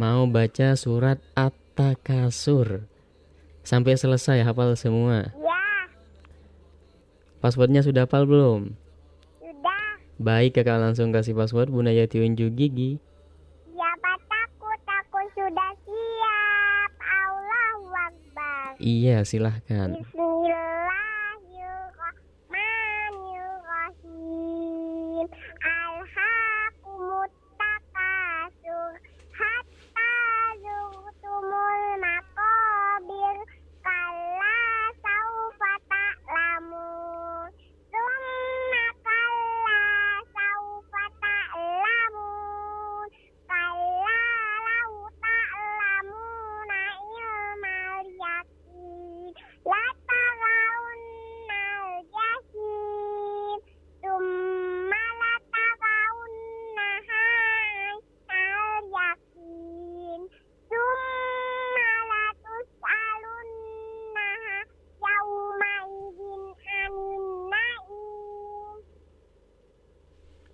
[0.00, 2.88] Mau baca surat At-Takasur.
[3.60, 5.28] Sampai selesai hafal semua.
[5.36, 5.60] Ya.
[7.44, 8.72] Passwordnya sudah hafal belum?
[9.44, 10.00] Sudah.
[10.16, 12.96] Baik kakak langsung kasih password Bunayati unjuk gigi.
[13.76, 14.80] Siapa takut?
[14.88, 16.90] Aku sudah siap.
[17.04, 18.80] Allahu Akbar.
[18.80, 20.00] Iya silahkan.
[20.00, 20.79] Bismillahirrahmanirrahim.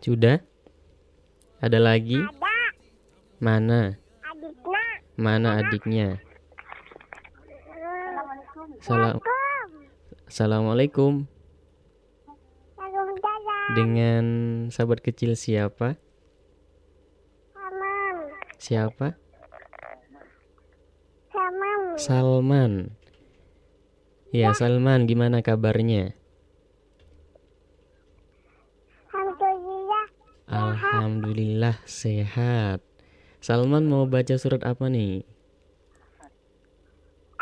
[0.07, 0.39] Sudah?
[1.59, 2.15] Ada lagi?
[2.15, 2.31] Ada
[3.43, 3.99] Mana?
[4.23, 4.85] adiknya.
[5.19, 6.09] Mana adiknya?
[8.87, 9.19] Salam.
[10.31, 11.27] Assalamualaikum.
[13.75, 14.25] Dengan
[14.71, 15.99] sahabat kecil siapa?
[17.51, 18.17] Salam.
[18.63, 19.19] Siapa?
[21.35, 21.83] Salam.
[21.99, 22.73] Salman.
[24.31, 26.15] Ya, Salman gimana kabarnya?
[31.67, 32.79] Alhamdulillah sehat.
[33.43, 35.27] Salman mau baca surat apa nih?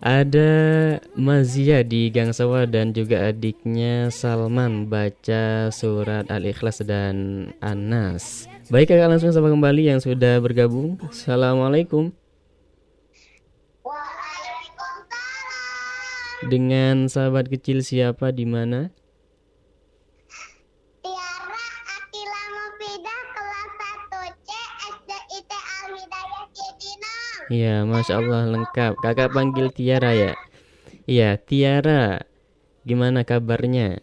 [0.00, 0.50] Ada
[1.12, 8.48] Mazia di Gang Sawah dan juga adiknya Salman baca surat Al-Ikhlas dan Anas.
[8.72, 10.98] Baik kakak langsung sama kembali yang sudah bergabung.
[11.06, 12.10] Assalamualaikum.
[16.48, 18.88] Dengan sahabat kecil siapa di mana?
[27.50, 29.02] Iya, masya Allah lengkap.
[29.02, 30.38] Kakak panggil Tiara ya.
[31.02, 32.22] Iya, Tiara.
[32.86, 33.98] Gimana kabarnya?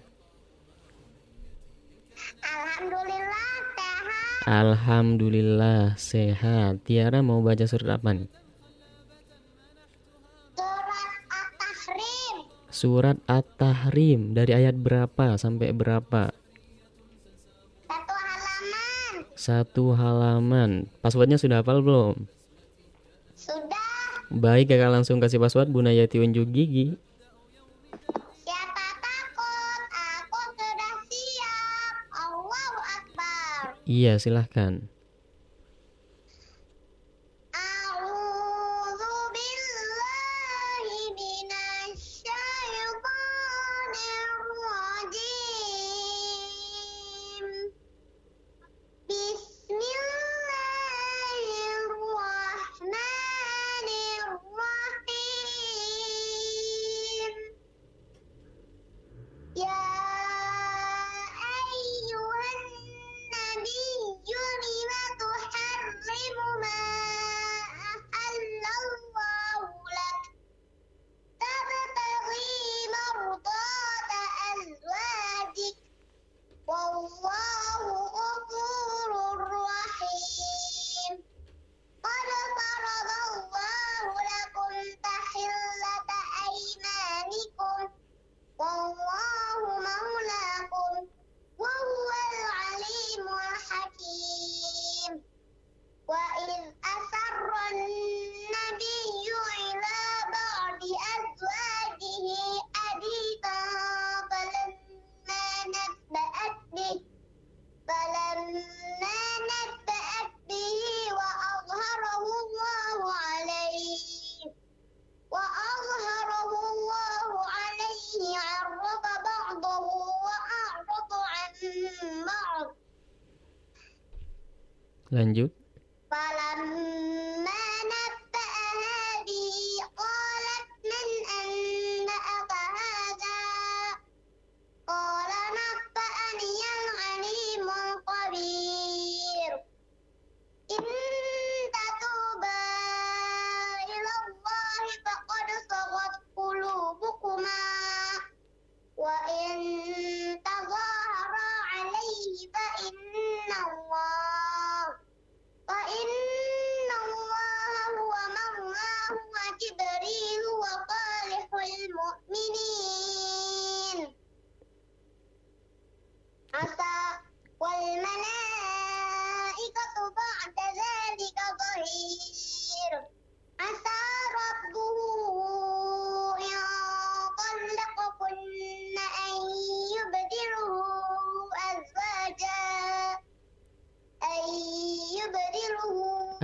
[2.43, 4.43] Alhamdulillah sehat.
[4.43, 6.73] Alhamdulillah sehat.
[6.83, 8.27] Tiara mau baca surat apa nih?
[12.67, 16.35] Surat Surat At-Tahrim At-Tahrim dari ayat berapa sampai berapa?
[17.87, 19.15] satu halaman.
[19.39, 20.71] Satu halaman.
[20.99, 22.36] Passwordnya sudah hafal belum?
[23.47, 23.87] Sudah.
[24.27, 26.99] Baik, kakak langsung kasih password Bu Nayati unjuk gigi.
[28.43, 29.81] Siapa takut?
[29.87, 31.95] Aku sudah siap.
[32.11, 33.79] Allahu Akbar.
[33.87, 34.91] Iya, silahkan.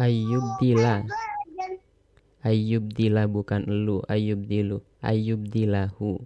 [0.04, 1.08] Ayub Dila.
[2.44, 6.23] Ayub Dila bukan elu, Ayub Dilu, Ayub Dilahu.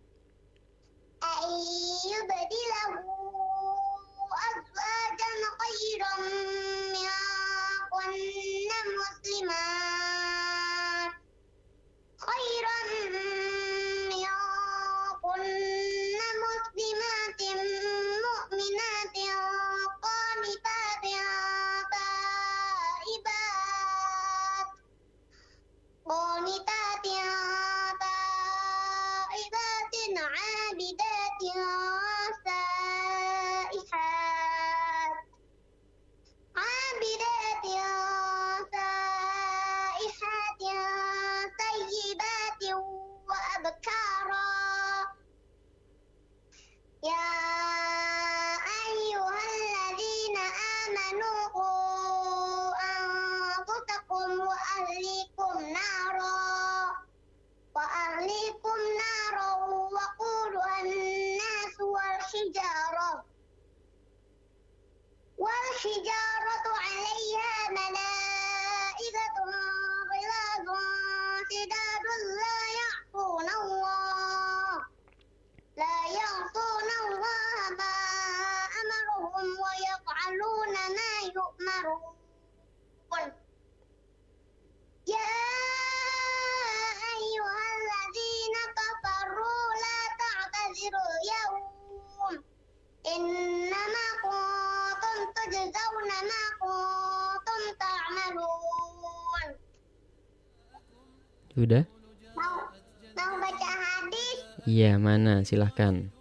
[105.47, 106.11] Silahkan.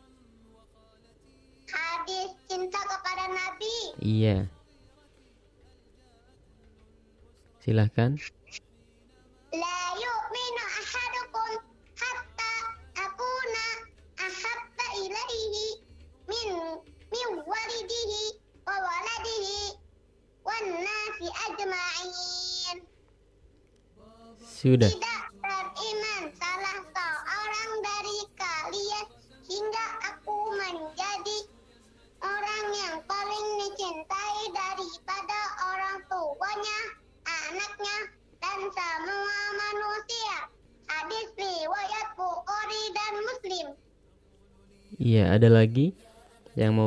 [1.67, 4.47] Hadis cinta kepada Nabi Iya.
[7.59, 8.15] Silahkan.
[9.51, 11.53] La yu'minu ahadukum
[11.99, 12.55] hatta
[13.03, 13.67] akuna
[14.23, 15.83] ahabba ilaihi
[16.31, 16.49] min
[17.11, 18.23] min walidihi
[18.63, 19.75] wa waladihi
[20.47, 22.79] wan nasi ajma'in
[24.47, 24.87] Sudah.
[24.87, 25.16] Tidak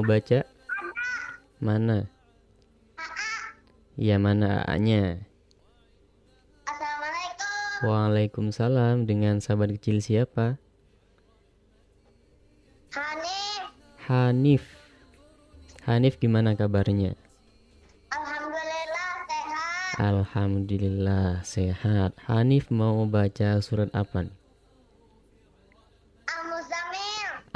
[0.10, 0.42] baca?
[1.62, 2.10] Mana?
[3.94, 5.22] Iya, mana A-nya?
[6.66, 7.86] Assalamualaikum.
[7.86, 8.96] Waalaikumsalam.
[9.06, 10.58] Dengan sahabat kecil siapa?
[12.98, 13.62] Hanif.
[14.10, 14.64] Hanif.
[15.86, 17.14] Hanif gimana kabarnya?
[18.10, 20.00] Alhamdulillah sehat.
[20.02, 22.12] Alhamdulillah sehat.
[22.26, 24.39] Hanif mau baca surat apa nih?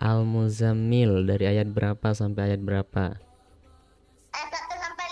[0.04, 3.16] Al-Muzammil dari ayat berapa sampai ayat berapa?
[4.36, 5.08] Ayat 1 sampai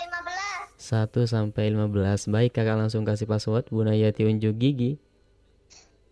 [0.76, 1.24] 15.
[1.24, 2.28] 1 sampai 15.
[2.28, 5.00] Baik, Kakak langsung kasih password Bunayati unjuk gigi.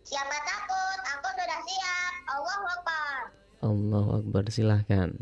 [0.01, 0.97] Siapa takut?
[0.97, 2.13] Aku sudah siap.
[2.25, 3.17] Allahu Akbar.
[3.61, 5.13] Allahu Akbar, silahkan.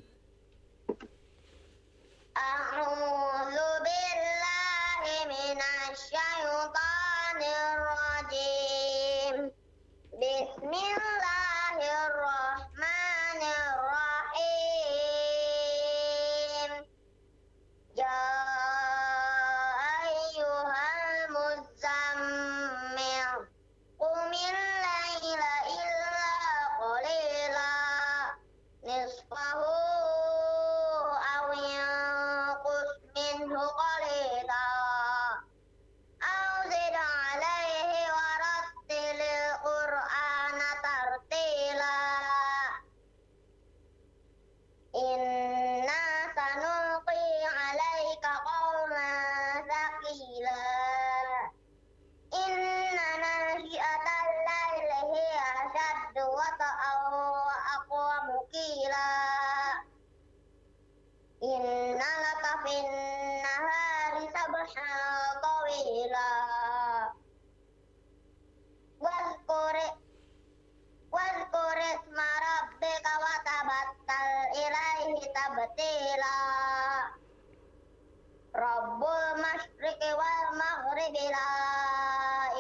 [78.56, 81.54] رب المشرق والمغرب لا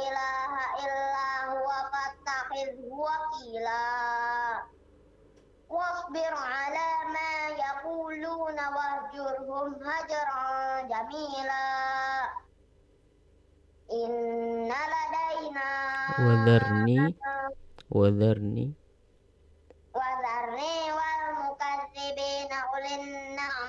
[0.06, 0.54] إله
[0.86, 3.88] إلا هو فاتخذه وكيلا.
[5.70, 7.34] واصبر على ما
[7.66, 10.46] يقولون واهجرهم هجرا
[10.82, 11.66] جميلا.
[13.92, 15.70] إن لدينا
[16.20, 17.16] وذرني
[17.92, 18.68] وذرني
[19.96, 22.52] وذرني والمكذبين.
[22.54, 23.69] أولي النعم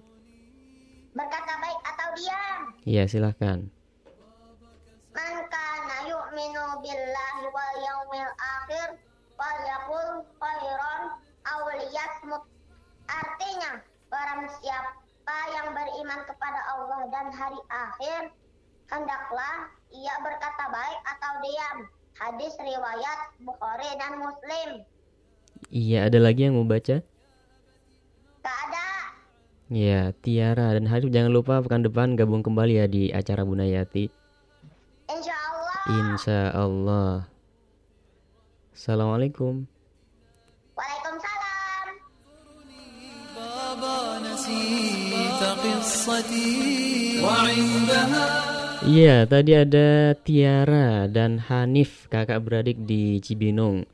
[2.81, 3.69] Iya, silahkan.
[5.13, 8.97] Man kana yu'minu billahi wal yaumil akhir
[9.37, 11.01] falyaqul khairan
[11.45, 12.43] aw liyasmut.
[13.05, 18.21] Artinya, barang siapa yang beriman kepada Allah dan hari akhir,
[18.89, 21.77] hendaklah ia berkata baik atau diam.
[22.17, 24.69] Hadis riwayat Bukhari dan Muslim.
[25.69, 27.01] Iya, ada lagi yang mau baca?
[28.41, 28.90] Gak ada.
[29.71, 34.11] Ya Tiara dan Harif jangan lupa pekan depan gabung kembali ya di acara Bunayati.
[35.07, 35.79] Insya Allah.
[35.95, 37.13] Insya Allah.
[38.75, 39.63] Assalamualaikum.
[47.23, 48.43] Waalaikumsalam.
[48.91, 53.87] Iya, tadi ada Tiara dan Hanif, kakak beradik di Cibinong.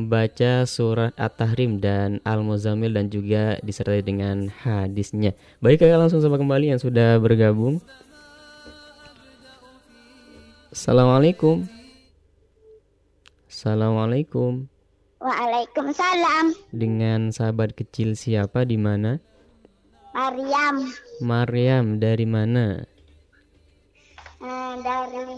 [0.00, 5.36] Membaca surat At-Tahrim dan Al-Muzammil dan juga disertai dengan hadisnya.
[5.60, 7.84] Baik, kakak langsung sama kembali yang sudah bergabung.
[10.72, 11.68] Assalamualaikum.
[13.44, 14.64] Assalamualaikum.
[15.20, 16.56] Waalaikumsalam.
[16.72, 19.20] Dengan sahabat kecil siapa di mana?
[20.16, 20.88] Maryam
[21.20, 22.88] Maryam dari mana?
[24.40, 25.36] eh, dari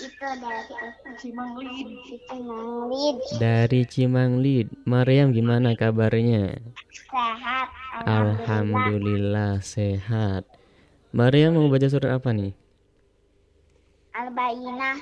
[0.00, 0.76] itu dari
[1.18, 1.88] Cimanglid.
[2.28, 3.16] Cimanglid.
[3.40, 4.68] Dari Cimanglid.
[4.84, 6.60] Maryam gimana kabarnya?
[7.08, 7.68] Sehat.
[8.04, 10.44] Alhamdulillah sehat.
[11.10, 12.54] Maria mau baca surat apa nih?
[14.14, 14.96] Albainah.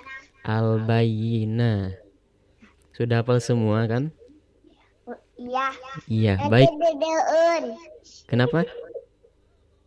[0.49, 1.99] Al-Bayyinah.
[2.97, 4.09] Sudah hafal semua kan?
[5.37, 5.69] Iya.
[6.09, 6.71] Iya, baik.
[8.27, 8.65] Kenapa?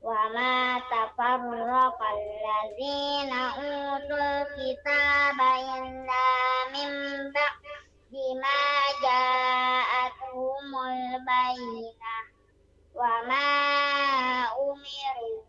[0.02, 6.26] wa ma tafarraqa allazina utul kitaba illa
[6.74, 6.90] min
[7.30, 8.58] ba'di ma
[8.98, 12.34] ja'atuhumul bayyinah.
[12.92, 13.24] Wa
[14.52, 15.48] umiru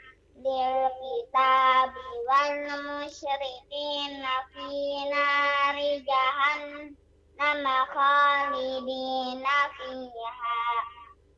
[0.41, 4.69] ahlil kitabi wal musyrikin fi
[5.13, 10.61] nari jahannam khalidina fiha.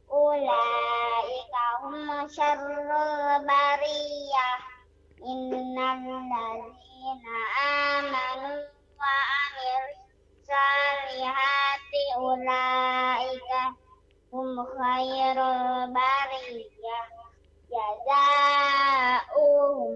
[0.08, 4.60] Ulaika hum syarrul bariyah.
[5.20, 8.56] Innal ladzina amanu
[8.95, 9.99] wa amilus
[10.47, 13.76] salihati ulaika
[14.32, 17.22] hum khairul bariyah
[17.74, 19.34] jazaohum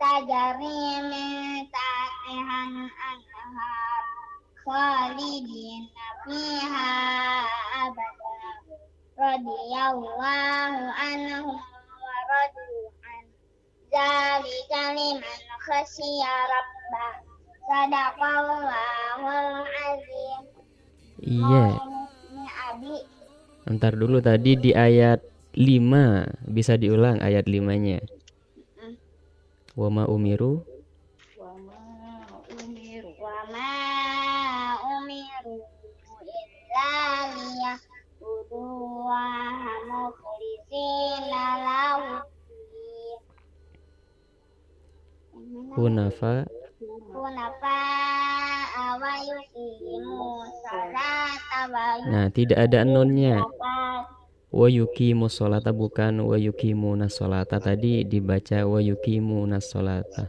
[0.00, 0.78] tajri
[1.10, 4.04] min tahtihan anhar
[4.66, 6.90] khalidina fiha
[7.86, 8.34] abada.
[9.16, 12.68] Radiyallahu anhum wa radu
[13.00, 13.24] an.
[13.88, 17.16] Zalika liman khasyiya rabbah.
[19.86, 20.42] Azim.
[21.22, 21.95] Iya.
[23.66, 25.20] Ntar dulu tadi di ayat
[25.58, 27.98] 5 bisa diulang ayat 5-nya.
[29.76, 30.62] Wa ma umiru?
[31.36, 31.80] Wa ma
[32.62, 33.10] umiru.
[33.18, 33.72] Wa ma
[34.80, 35.60] umiru
[36.24, 36.92] illa
[37.34, 38.64] liya'budu
[39.04, 39.24] wa
[39.90, 42.22] mukhlisina lahu
[45.76, 46.48] hunafa
[52.12, 53.40] Nah, tidak ada nonnya.
[54.52, 54.68] Wa
[55.32, 60.28] sholata bukan wa yuqimu nasolata tadi dibaca wa yuqimu nasolata.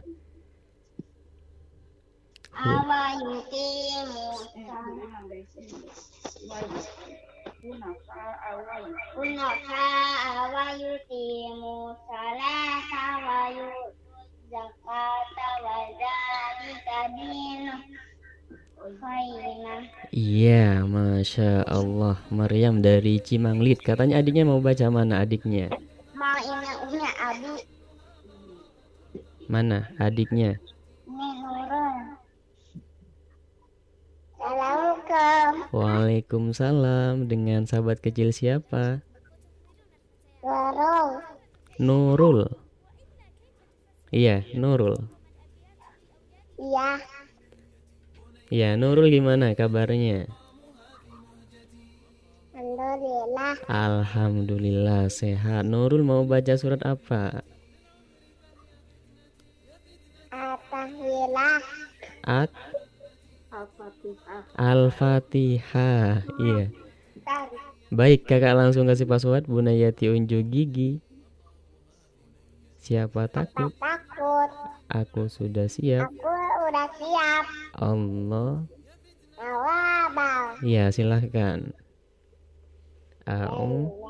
[10.48, 10.64] awa
[20.08, 22.16] Iya, masya Allah.
[22.32, 23.84] Maryam dari Cimanglit.
[23.84, 25.68] Katanya adiknya mau baca mana adiknya?
[26.16, 27.62] Mau ini punya adik.
[29.52, 30.56] Mana adiknya?
[31.04, 31.96] Ini Nurul.
[34.40, 35.52] Assalamualaikum.
[35.76, 37.14] Waalaikumsalam.
[37.28, 39.04] Dengan sahabat kecil siapa?
[40.40, 41.08] Nurul.
[41.76, 42.67] Nurul.
[44.08, 44.96] Iya, Nurul.
[46.56, 46.90] Iya.
[48.48, 50.24] Iya, Nurul gimana kabarnya?
[52.56, 53.54] Alhamdulillah.
[53.68, 55.68] Alhamdulillah sehat.
[55.68, 57.44] Nurul mau baca surat apa?
[60.32, 61.60] Atahillah.
[62.24, 62.50] At
[64.56, 66.24] Al-Fatihah.
[66.40, 66.72] Iya.
[67.88, 71.00] Baik, Kakak langsung kasih password Bunayati unjuk gigi.
[72.78, 73.74] Siapa takut?
[73.76, 74.50] takut.
[74.88, 76.08] Aku sudah siap.
[76.08, 76.34] Aku
[76.70, 77.44] udah siap.
[77.76, 78.64] Allah.
[79.38, 80.62] Awabal.
[80.64, 81.74] Ya, silahkan.
[83.28, 84.07] Au.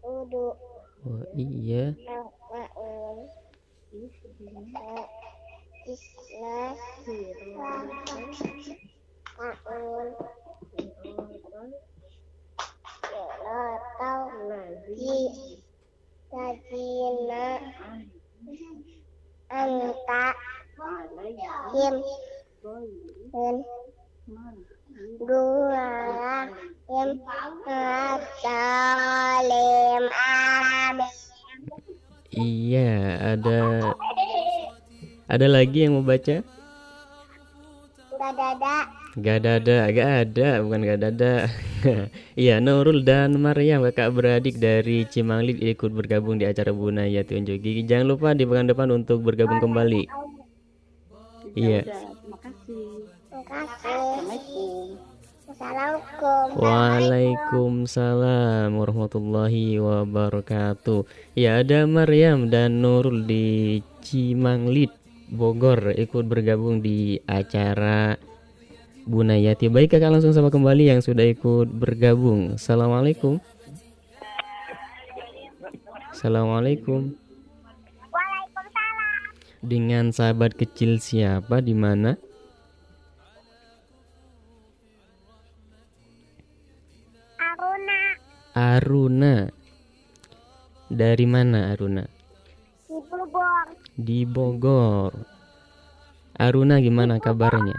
[0.00, 0.48] Udu.
[1.04, 1.92] Oh iya.
[2.48, 3.28] Maun.
[5.84, 6.72] Islah.
[9.36, 10.08] Maun.
[13.10, 13.62] Ya
[14.00, 15.20] tahu lagi.
[16.32, 17.46] Sajina.
[19.52, 20.24] Anta.
[21.76, 21.96] Him.
[23.36, 23.56] Him.
[25.00, 25.88] Dua.
[26.90, 27.08] Him.
[28.44, 30.02] Salim.
[30.12, 31.08] Amin.
[32.30, 32.92] Iya,
[33.36, 33.58] ada
[35.24, 36.44] ada lagi yang mau baca?
[38.20, 38.76] Gak dada.
[39.18, 41.32] Gak ada, gak ada, bukan gak ada.
[42.36, 47.88] Iya, Nurul dan Maryam kakak beradik dari Cimanglit ikut bergabung di acara Bunaya Tunjuk Gigi.
[47.88, 50.04] Jangan lupa di pekan depan untuk bergabung kembali.
[51.56, 51.88] Iya.
[53.50, 54.94] Assalamualaikum.
[56.54, 61.02] Waalaikumsalam warahmatullahi wabarakatuh.
[61.34, 64.94] Ya ada Maryam dan Nurul di Cimanglit
[65.26, 68.14] Bogor ikut bergabung di acara
[69.02, 69.66] Bunayati.
[69.66, 72.54] Baik kakak langsung sama kembali yang sudah ikut bergabung.
[72.54, 73.42] Assalamualaikum.
[76.14, 77.18] Assalamualaikum.
[78.14, 79.66] Waalaikumsalam.
[79.66, 82.29] Dengan sahabat kecil siapa di mana?
[88.50, 89.46] Aruna.
[90.90, 92.02] Dari mana Aruna?
[92.90, 93.66] di Bogor.
[93.94, 95.12] Di Bogor.
[96.34, 97.78] Aruna gimana kabarnya?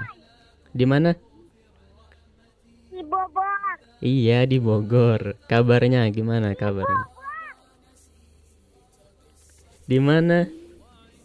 [0.72, 1.12] Di mana?
[2.88, 3.76] Di Bogor.
[4.00, 5.36] Iya di Bogor.
[5.52, 7.04] Kabarnya gimana kabarnya?
[9.92, 10.48] Di mana?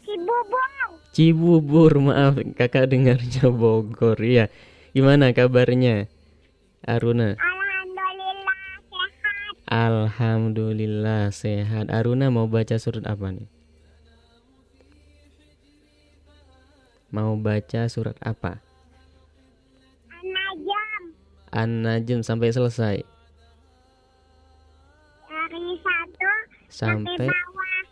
[0.03, 0.89] Di Bogor.
[1.15, 1.93] Cibubur.
[2.03, 4.19] Maaf kakak dengarnya Bogor.
[4.19, 4.51] Iya.
[4.91, 6.11] Gimana kabarnya?
[6.83, 7.39] Aruna.
[9.67, 11.91] Alhamdulillah sehat.
[11.91, 13.51] Aruna mau baca surat apa nih?
[17.11, 18.63] Mau baca surat apa?
[20.15, 21.03] Anajam
[21.51, 23.03] An-Najm sampai selesai.
[25.27, 26.31] dari satu
[26.71, 27.83] Sampai bawah.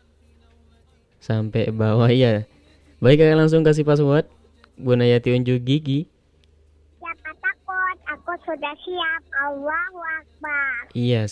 [1.18, 2.46] sampai bawah ya.
[3.02, 4.30] Baik kakak langsung kasih password.
[4.78, 6.06] Bunayati unjuk gigi.
[8.34, 9.22] Aku sudah siap.
[9.46, 10.90] Allahu Akbar.
[10.90, 11.30] Iya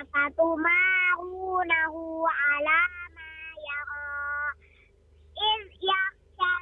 [0.00, 1.94] أفتمارونه
[2.28, 2.78] على
[3.16, 3.34] ما
[3.68, 4.12] يرى
[5.50, 6.56] إذ يخشى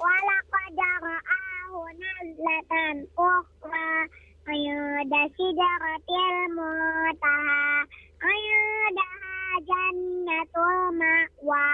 [0.00, 2.72] ولقد رآه نزلة
[3.18, 4.08] أخرى
[4.48, 7.86] عند سدرة المنتهى
[8.22, 11.72] عندها جنة المأوى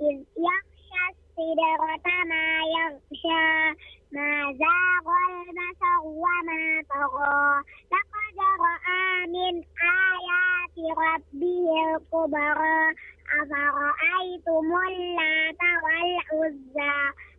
[0.00, 2.46] إذ يغشى السدرة ما
[2.78, 3.76] يغشى
[4.12, 7.62] ما زاغ البصر وما طغى
[7.92, 8.36] لقد
[8.66, 12.94] رأى من آيات ربه الكبرى
[13.40, 16.96] أفرأيتم اللات والعزى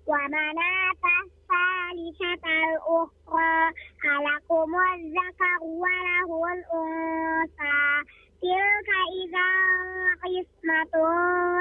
[0.08, 3.74] ومناة الثالثة الأخرى
[4.06, 8.04] ألكم الذكر وله الأنثى
[8.42, 8.90] تلك
[9.22, 9.50] إذا
[10.24, 10.94] قسمة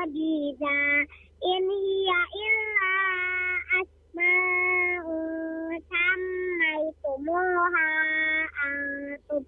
[0.05, 1.07] ضيزى
[1.53, 2.11] إن هي
[2.45, 2.97] إلا
[3.81, 4.70] أسماء
[7.07, 7.89] سميتموها
[8.67, 9.43] أنتم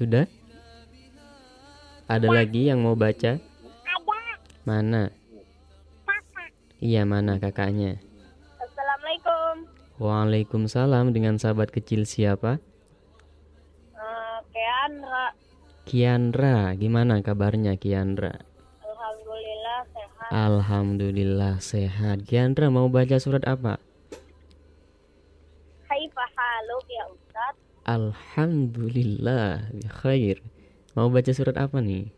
[0.00, 0.24] sudah.
[2.08, 3.36] Ada lagi yang mau baca?
[3.36, 3.44] Ada
[4.64, 5.12] Mana?
[6.08, 6.48] kakak
[6.80, 8.00] Iya, mana kakaknya?
[8.56, 9.68] Assalamualaikum
[10.00, 12.56] Waalaikumsalam dengan sahabat kecil siapa?
[13.92, 15.36] uh, Keandra
[15.84, 18.40] Kiandra, gimana kabarnya Kiandra?
[18.80, 22.16] Alhamdulillah sehat Alhamdulillah sehat.
[22.24, 23.76] Kiandra mau baca surat apa?
[27.90, 29.66] Alhamdulillah
[29.98, 30.38] khair.
[30.94, 32.14] Mau baca surat apa nih?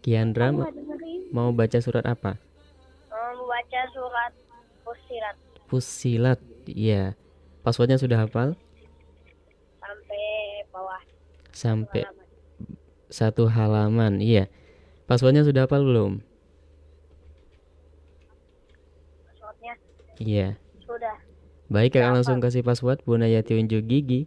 [0.00, 0.68] Kiandra ma-
[1.32, 2.36] mau baca surat apa?
[3.08, 4.32] Membaca surat
[4.84, 5.36] Fusilat
[5.68, 6.38] Fusilat.
[6.68, 7.16] Iya.
[7.60, 8.56] Passwordnya sudah hafal?
[9.80, 10.24] sampai
[10.68, 11.00] bawah
[11.52, 12.26] Sampai halaman.
[13.08, 14.12] satu halaman.
[14.20, 14.48] Iya.
[15.04, 16.12] Passwordnya sudah hafal belum?
[19.26, 19.74] Passwordnya
[20.16, 20.48] Iya.
[21.70, 24.26] Baik, kakak langsung kasih password Bu Nayati unjuk gigi.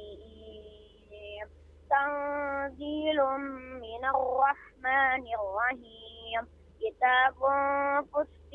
[1.91, 3.43] Tanzilum
[3.83, 6.47] minar rahmanir rahim.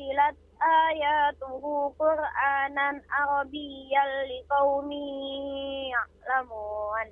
[0.00, 7.08] fussilat ayatuhu Qur'anan Arabiyyan liqaumin ya'lamun.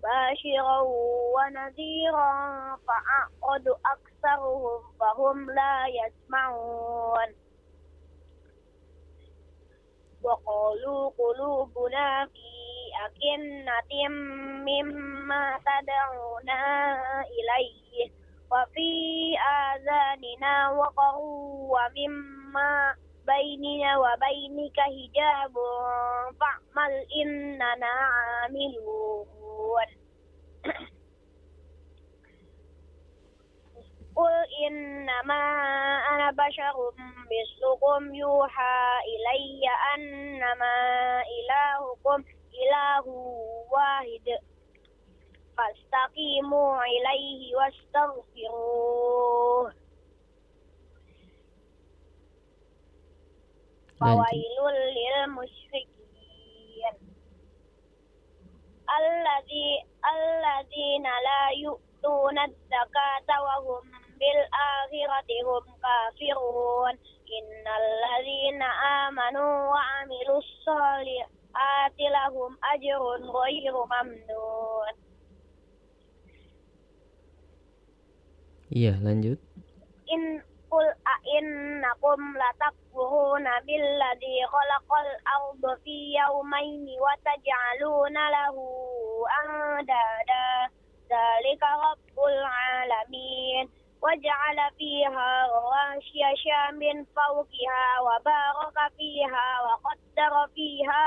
[0.00, 0.80] باشرا
[1.36, 2.32] ونذيرا
[2.88, 7.28] فأعقد أكثرهم فهم لا يسمعون
[10.24, 12.50] وقالوا قلوبنا في
[13.06, 13.92] أكنة
[14.64, 16.62] مما تدعونا
[17.36, 17.83] إليه
[18.51, 18.91] وفي
[19.37, 21.17] آذاننا وقر
[21.73, 25.53] ومما بيننا وبينك حجاب
[26.39, 29.85] فاعمل إننا عاملون.
[34.15, 34.35] قل
[34.67, 35.41] إنما
[36.09, 36.75] أنا بشر
[37.31, 38.77] مثلكم يوحى
[39.11, 39.61] إلي
[39.95, 40.75] أنما
[41.21, 42.23] إلهكم
[42.63, 43.07] إله
[43.71, 44.27] واحد.
[45.57, 49.05] فاستقيموا إليه واستغفروه.
[53.99, 54.63] فويل
[54.97, 55.95] للمشركين
[58.99, 59.85] الذي
[60.15, 66.95] الذين لا يؤتون الزكاة وهم بالآخرة هم كافرون.
[67.37, 68.61] إن الذين
[69.07, 73.01] آمنوا وعملوا الصالحات لهم أجر
[73.39, 75.14] غير ممنون.
[78.74, 79.38] Iya, lanjut.
[80.10, 88.56] إن قل أئنكم لتكفرون بالذي خلق الأرض في يومين وتجعلون له
[89.44, 90.70] أندادا
[91.10, 93.68] ذلك رب العالمين
[94.02, 96.22] وجعل فيها رواسي
[96.72, 101.06] من فوقها وبارك فيها وقدر فيها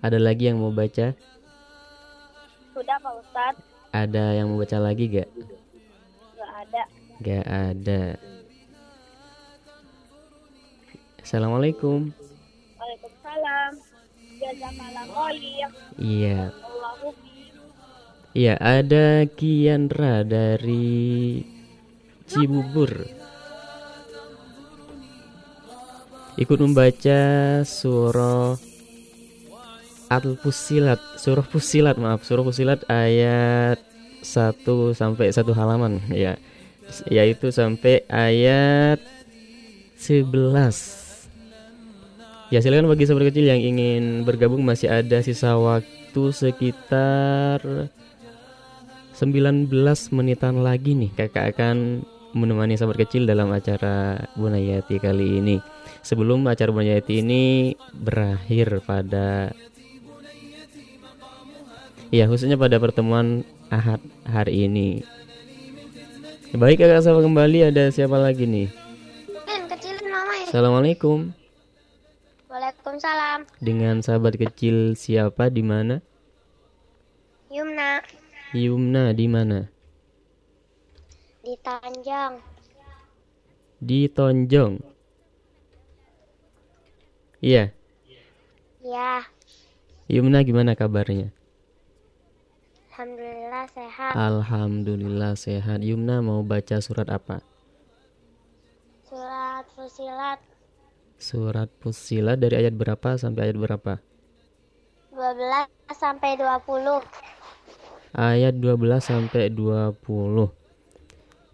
[0.00, 1.12] Ada lagi yang mau baca?
[2.72, 3.60] Sudah Pak Ustadz?
[3.92, 5.28] Ada yang mau baca lagi gak?
[6.40, 6.82] Gak ada.
[7.20, 8.02] Gak ada.
[11.20, 12.16] Assalamualaikum.
[12.80, 13.72] Waalaikumsalam.
[16.00, 16.48] Iya.
[18.32, 21.44] Iya, ada Kiandra dari
[22.24, 23.04] Cibubur.
[26.40, 27.20] Ikut membaca
[27.68, 28.69] surah
[30.10, 33.78] Al-Fusilat, surah Fusilat, maaf, surah Fusilat ayat
[34.26, 36.34] 1 sampai satu halaman ya.
[37.06, 38.98] Yaitu sampai ayat
[39.94, 40.34] 11.
[42.50, 47.62] Ya silakan bagi sahabat kecil yang ingin bergabung masih ada sisa waktu sekitar
[49.14, 49.70] 19
[50.10, 52.02] menitan lagi nih kakak akan
[52.34, 55.62] menemani sahabat kecil dalam acara Bunayati kali ini.
[56.02, 59.54] Sebelum acara Bunayati ini berakhir pada
[62.10, 65.06] Ya khususnya pada pertemuan Ahad hari ini.
[66.50, 68.66] Baik kakak sahabat kembali ada siapa lagi nih?
[69.46, 70.50] Kan kecilin mama ya.
[70.50, 71.30] Assalamualaikum.
[72.50, 73.46] Waalaikumsalam.
[73.62, 76.02] Dengan sahabat kecil siapa di mana?
[77.50, 78.02] Yumna
[78.50, 79.70] Yumna di mana?
[81.40, 82.36] di Tanjang.
[83.80, 84.74] Di Tonjong.
[87.40, 87.72] Iya,
[88.84, 89.24] Ya,
[90.10, 91.32] Yumna gimana kabarnya?
[93.00, 94.12] Alhamdulillah sehat.
[94.12, 95.80] Alhamdulillah sehat.
[95.80, 97.40] Yumna mau baca surat apa?
[99.08, 100.38] Surat Fusilat
[101.16, 104.04] Surat Fusilat dari ayat berapa sampai ayat berapa?
[105.16, 107.00] 12 sampai 20.
[108.12, 109.96] Ayat 12 sampai 20.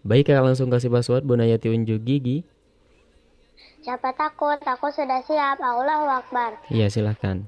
[0.07, 2.43] Baik, kakak langsung kasih password Bonayati unjuk gigi.
[3.87, 4.59] Siapa takut?
[4.59, 5.63] Aku sudah siap.
[5.63, 6.59] Allahu Akbar.
[6.67, 7.47] Iya, silahkan.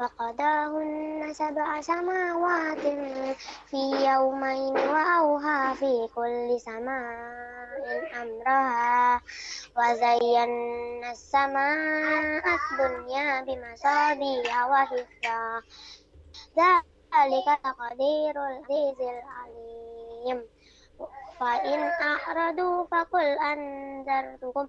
[0.00, 2.84] فقضاهن سبع سماوات
[3.66, 9.20] في يومين وأوحى في كل سماء أمرها
[9.76, 15.62] وزينا السماء الدنيا بمصابيح وحفظا.
[16.56, 20.48] ذلك تقدير العزيز العليم.
[21.40, 24.68] فإن أعرضوا فقل أنذرتكم.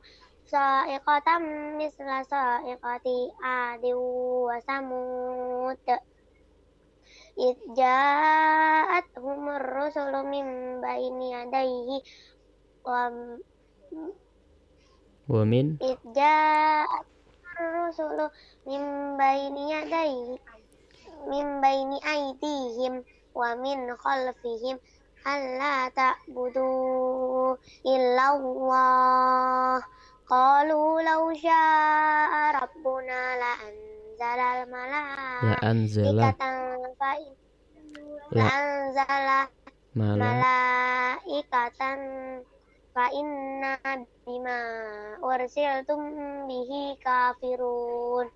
[0.52, 1.44] sa'iqatam
[1.80, 5.80] misla sa'iqati adi wa samud
[7.32, 10.48] Ija'at humur rusulu min
[10.84, 11.98] baini adaihi
[12.84, 13.08] wa
[15.32, 17.08] wa min Ija'at
[17.56, 18.28] rusulu
[18.68, 18.84] min
[19.16, 20.36] baini adaihi
[21.32, 24.76] min baini aidihim wa min khalfihim
[25.24, 27.56] alla ta'budu
[27.88, 29.80] illallah
[30.32, 35.44] Qalu law syaa rabbuna la anzala al malaa.
[35.44, 36.32] La anzala.
[38.32, 39.40] La anzala
[40.00, 42.00] malaikatan
[42.96, 43.76] fa inna
[44.24, 44.60] bima
[45.20, 46.00] ursiltum
[46.48, 48.32] bihi kafirun.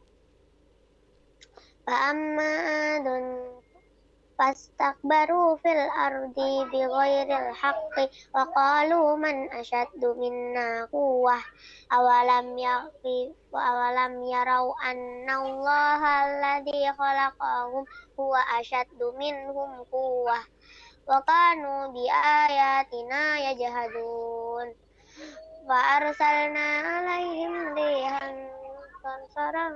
[1.87, 2.51] Fa amma
[4.38, 6.34] فاستكبروا في الأرض
[6.72, 7.96] بغير الحق
[8.34, 11.36] وقالوا من أشد منا قوة
[11.92, 17.84] أولم يغفر أولم يروا أن الله الذي خلقهم
[18.20, 20.38] هو أشد منهم قوة
[21.09, 24.68] وكانوا بآياتنا يجهدون
[25.68, 28.51] فأرسلنا عليهم ريحا
[29.05, 29.68] صرصرا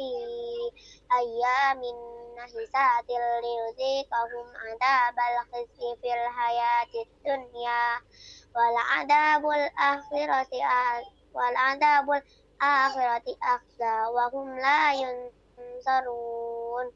[0.00, 0.72] fi
[1.12, 1.98] ayyamin
[2.32, 8.00] nahisatil liyuziqahum adabal khizi fil hayatid dunya
[8.56, 10.64] wal adabul akhirati
[11.36, 12.16] wal adabul
[12.56, 16.86] akhirati akhza wa hum la yunsarun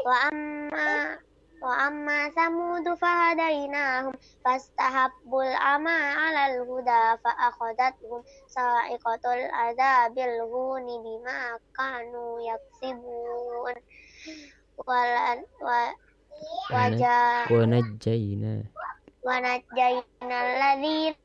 [0.00, 1.20] wa amma
[1.63, 4.13] وأما ثمود فهديناهم
[4.45, 13.73] فاستحبوا العمى على الهدى فأخذتهم صاعقة العذاب الهون بما كانوا يكسبون
[14.87, 15.69] ولن و
[16.73, 18.63] وجاء ونجينا
[19.23, 21.15] ونجينا الذين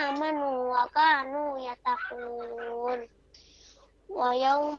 [0.00, 3.08] آمنوا وكانوا يتقون
[4.08, 4.78] ويوم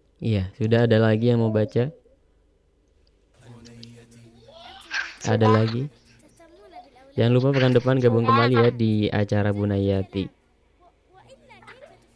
[0.21, 1.89] Iya, sudah ada lagi yang mau baca?
[5.25, 5.89] Ada lagi?
[7.17, 10.29] Jangan lupa pekan depan gabung kembali ya di acara Bunayati.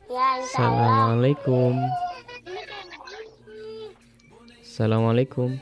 [0.06, 0.38] Ya.
[0.38, 1.82] Assalamualaikum.
[4.62, 5.58] Assalamualaikum.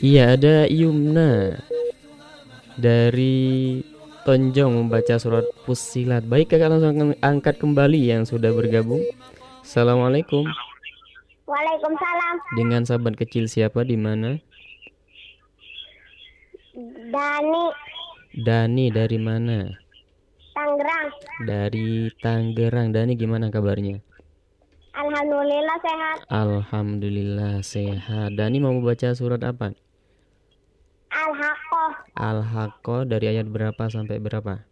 [0.00, 1.60] Iya, ada Yumna
[2.84, 3.80] dari
[4.28, 6.24] Tonjong membaca surat Fusilat.
[6.24, 9.00] Baik, kakak langsung angkat kembali yang sudah bergabung.
[9.60, 10.44] Assalamualaikum.
[11.44, 12.34] Waalaikumsalam.
[12.56, 14.40] Dengan sahabat kecil siapa di mana?
[17.12, 17.64] Dani
[18.32, 19.68] Dani dari mana?
[20.56, 21.08] Tangerang.
[21.44, 22.96] Dari Tangerang.
[22.96, 24.00] Dani gimana kabarnya?
[24.96, 26.16] Alhamdulillah sehat.
[26.32, 28.40] Alhamdulillah sehat.
[28.40, 29.76] Dani mau baca surat apa?
[31.14, 34.66] Al-Haqqah Al-Haqqah dari ayat berapa sampai berapa?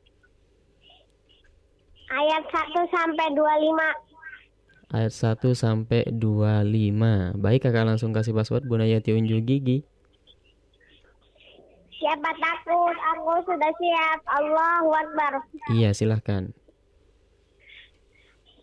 [2.12, 4.92] ayat 1 sampai 25.
[4.92, 7.40] Ayat 1 sampai 25.
[7.40, 9.80] Baik, kakak langsung kasih password Bunayati unjuk gigi.
[11.96, 12.96] Siapa takut?
[13.16, 14.20] Aku sudah siap.
[14.26, 15.32] Allahu Akbar.
[15.72, 16.52] Iya, silahkan.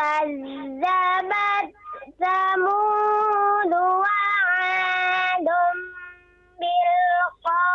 [0.01, 1.69] كذبت
[2.21, 5.49] ثمود وعاد
[7.41, 7.71] بالقارعة.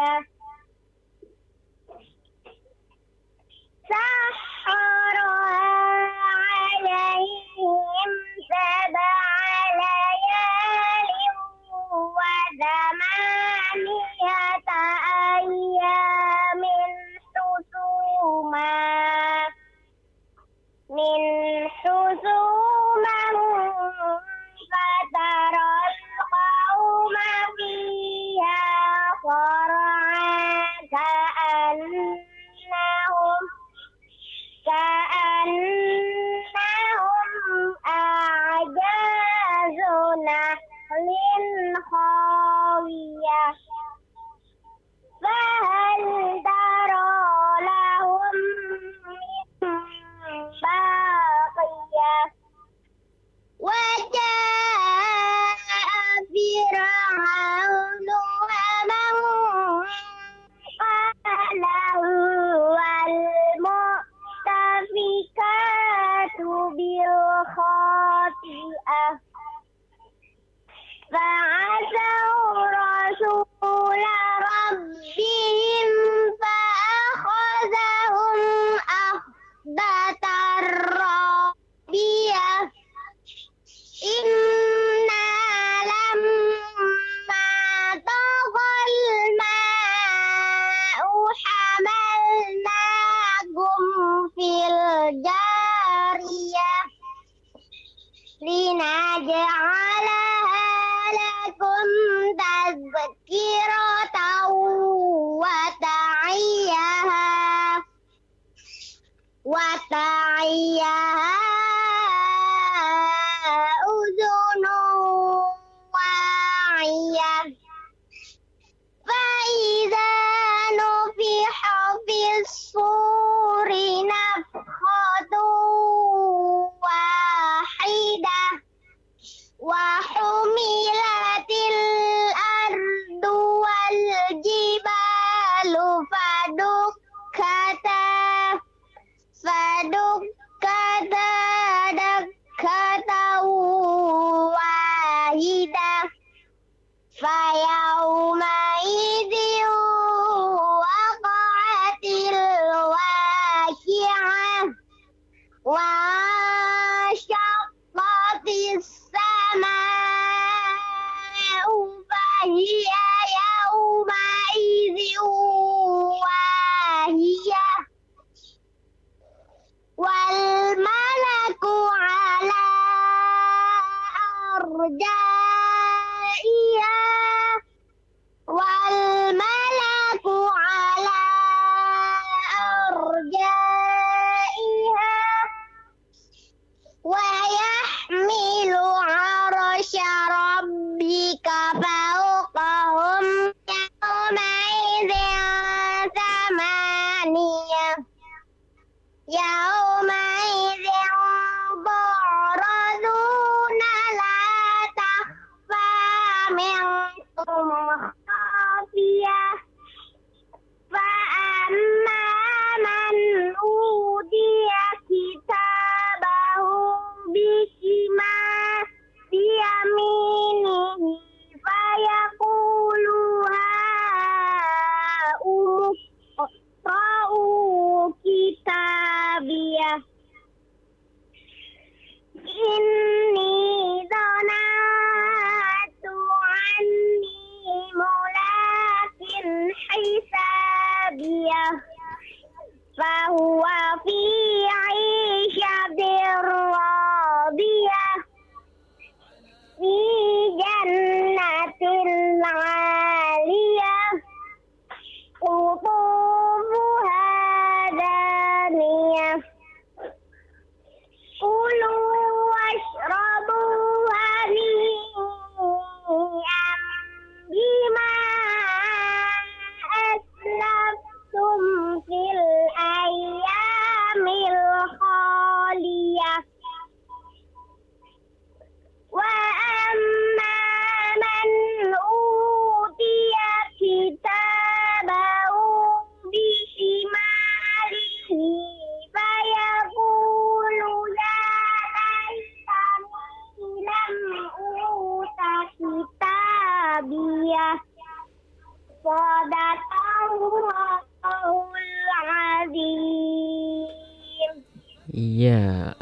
[0.00, 0.24] Sasha.
[3.88, 4.29] Sasha.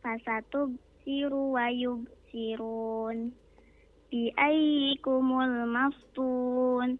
[0.00, 3.36] Fasatu basiru wa yubsirun.
[4.08, 6.96] Bi ayyikumul maftun.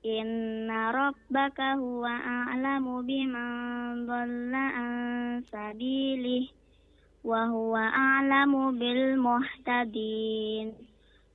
[0.00, 4.90] Inna rabbaka huwa a'lamu biman dhalla an
[5.52, 6.61] sabilih
[7.22, 10.74] wa huwa a'lamu bil muhtadin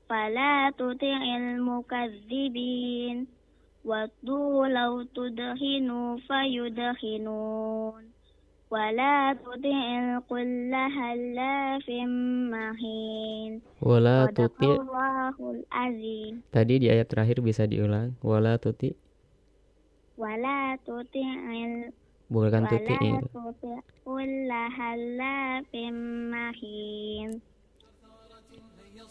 [0.07, 3.23] fala tuti'il mukadzibin
[3.87, 8.03] waddu law tudhinu fayudhinun
[8.67, 12.11] wala tuti'il kulla halafin
[12.51, 18.19] mahin wala tuti Sadaqallahul azim tadi di ayat terakhir bisa diulang.
[18.19, 18.91] wala tuti
[20.19, 21.95] wala tuti'il
[22.32, 25.96] bukan tuti wala tuti' kulla halafin
[26.32, 27.30] mahin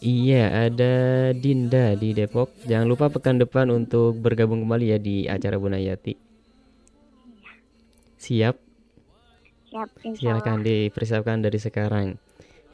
[0.02, 2.50] Iya, ada Dinda di Depok.
[2.66, 6.18] Jangan lupa pekan depan untuk bergabung kembali ya di acara Bunayati.
[8.18, 8.56] Siap?
[9.70, 12.18] siap insya Silakan dipersiapkan dari sekarang.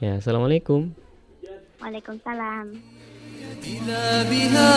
[0.01, 0.89] Ya, assalamualaikum.
[1.85, 2.81] Waalaikumsalam
[3.65, 4.73] إذا بها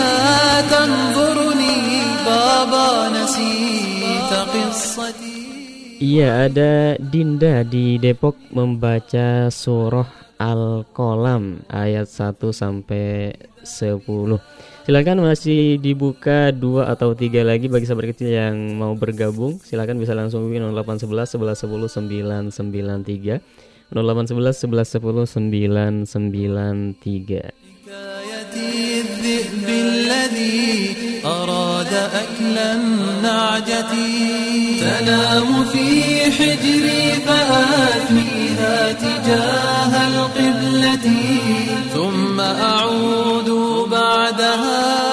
[0.61, 1.77] تنظرني
[2.25, 5.34] بابا نسيت قصتي
[5.96, 10.04] Iya, ada Dinda di Depok membaca surah
[10.36, 13.32] Al-Qalam ayat 1 sampai
[13.64, 14.04] 10.
[14.84, 19.56] Silakan masih dibuka dua atau tiga lagi bagi sahabat kecil yang mau bergabung.
[19.64, 21.88] Silakan bisa langsung hubungi 0811 11 10
[22.52, 23.40] 993
[23.96, 25.24] 0811 11 10
[26.12, 27.66] 993.
[31.26, 31.92] أراد
[32.22, 33.92] أكل النعجة.
[34.80, 35.86] تنام في
[36.30, 41.06] حجري فآتيها تجاه القبلة.
[41.94, 43.50] ثم أعود
[43.90, 45.06] بعدها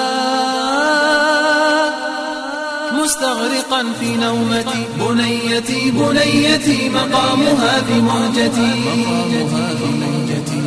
[3.03, 8.71] مستغرقا في نومتي بنيتي بنيتي مقامها في مهجتي.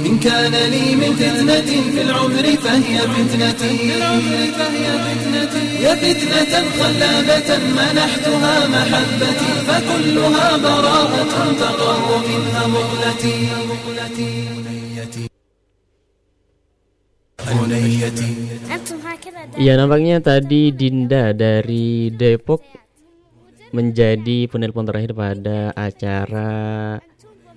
[0.06, 3.76] إن كان لي من فتنة في العمر فهي فتنتي
[5.84, 13.38] يا فتنة خلابة منحتها محبتي فكلها براءة تقر منها مقلتي
[13.78, 15.28] بنيتي بنيتي
[18.72, 22.62] أنتم هكذا دائما Iya nampaknya tadi Dinda dari Depok
[23.76, 27.00] menjadi penelpon terakhir pada acara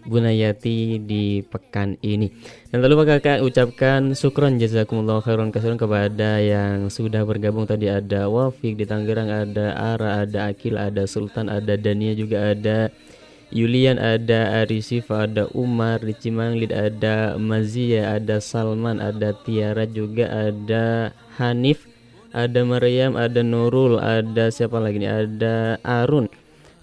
[0.08, 2.32] Bunayati di pekan ini.
[2.72, 8.80] Dan lalu kakak ucapkan syukron jazakumullah khairan kasiran kepada yang sudah bergabung tadi ada Wafik
[8.80, 12.94] di Tangerang, ada Ara, ada Akil, ada Sultan, ada Dania juga ada
[13.50, 21.10] Yulian, ada Arisif, ada Umar di Cimanglid, ada Mazia, ada Salman, ada Tiara juga ada
[21.42, 21.90] Hanif,
[22.30, 25.10] ada Maryam, ada Nurul, ada siapa lagi nih?
[25.10, 26.30] Ada Arun,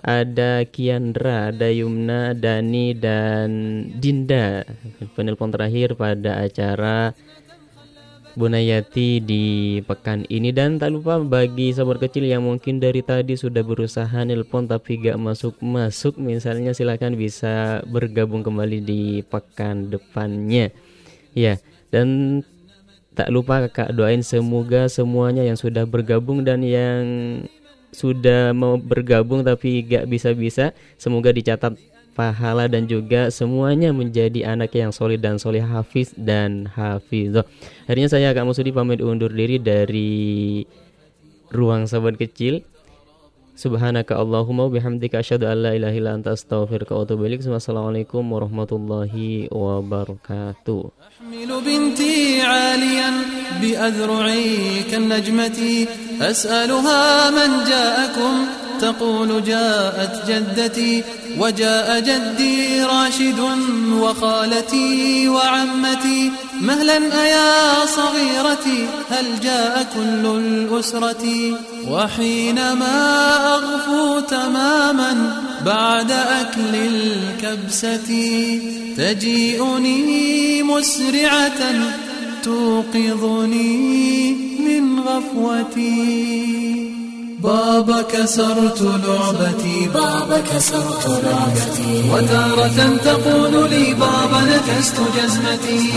[0.07, 3.51] ada Kiandra, ada Yumna, Dani dan
[3.99, 4.63] Dinda.
[5.19, 7.11] Penelpon terakhir pada acara
[8.37, 13.65] Bunayati di pekan ini dan tak lupa bagi sahabat kecil yang mungkin dari tadi sudah
[13.65, 20.69] berusaha nelpon tapi gak masuk-masuk misalnya silakan bisa bergabung kembali di pekan depannya
[21.33, 21.57] ya
[21.89, 22.45] dan
[23.17, 27.01] tak lupa kakak doain semoga semuanya yang sudah bergabung dan yang
[27.96, 31.76] sudah mau bergabung tapi gak bisa-bisa semoga dicatat
[32.12, 37.48] pahala dan juga semuanya menjadi anak yang solid dan soleh hafiz dan hafizah.
[37.88, 40.64] Akhirnya saya Kak Musudi pamit undur diri dari
[41.52, 42.64] ruang sahabat kecil.
[43.52, 47.44] Subhanaka Allahumma wa bihamdika asyhadu an la ilaha illa anta astaghfiruka wa atubu ilaik.
[47.46, 50.84] Wassalamualaikum warahmatullahi wabarakatuh.
[51.22, 53.10] أحمل بنتي عاليا
[53.62, 54.50] بأذرعي
[54.90, 55.60] كالنجمة
[56.21, 58.47] أسألها من جاءكم.
[58.81, 61.05] تقول جاءت جدتي
[61.39, 63.41] وجاء جدي راشد
[63.93, 71.25] وخالتي وعمتي مهلا أيا صغيرتي هل جاء كل الأسرة؟
[71.89, 78.09] وحينما أغفو تماما بعد أكل الكبسة
[78.97, 81.61] تجيئني مسرعة
[82.47, 84.33] توقظني
[84.69, 85.97] من غفوتي.
[87.43, 89.89] بابا كسرت لعبتي.
[89.95, 92.11] بابا كسرت لعبتي.
[92.13, 95.93] وتارة تقول لي بابا نكست جزمتي.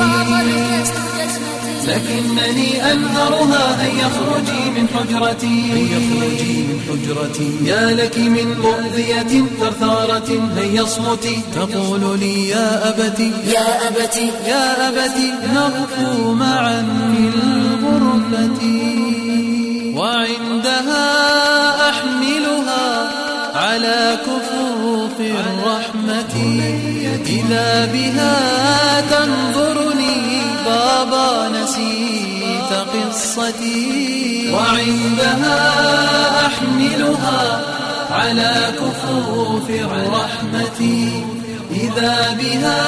[1.89, 5.57] لكنني أنهرها هيا اخرجي من حجرتي.
[5.73, 7.51] هيا اخرجي من حجرتي.
[7.65, 13.31] يا لك من مؤذية ثرثارة هيا اصمتي تقول لي يا أبتي.
[13.45, 14.31] يا أبتي.
[14.47, 18.59] يا أبتي نغفو معا في الغرفة.
[19.99, 21.05] وعندها
[21.89, 22.85] أحملها
[23.55, 26.33] على كفوف الرحمة.
[27.29, 28.35] إذا بها
[29.01, 29.68] تنظرني
[30.99, 34.51] بابا نسيت قصتي.
[34.53, 35.59] وعندها
[36.45, 37.61] أحملها
[38.11, 40.81] على كفوف الرحمة
[41.71, 42.81] إذا بها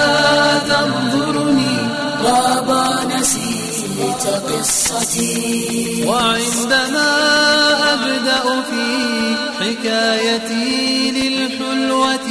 [0.59, 1.77] تنظرني
[2.23, 2.83] بابا
[3.15, 6.05] نسيت قصتي.
[6.07, 7.11] وعندما
[7.93, 8.87] أبدأ في
[9.59, 12.29] حكايتي للحلوة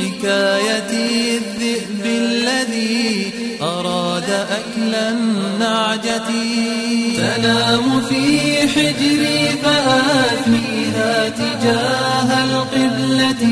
[0.00, 3.45] حكايتي الذئب الذي
[4.26, 6.28] أراد أكل النعجة.
[7.16, 13.42] تنام في حجري فآثنيها تجاه القبلة.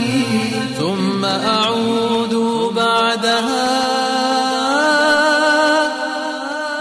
[0.79, 2.35] ثم أعود
[2.77, 3.85] بعدها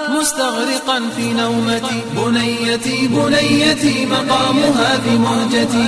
[0.09, 2.01] مستغرقا في نومتي.
[2.15, 5.87] بنيتي بنيتي مقامها في مهجتي.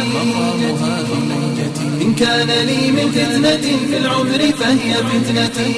[2.05, 5.71] إن كان لي من فتنة في العمر فهي فتنتي.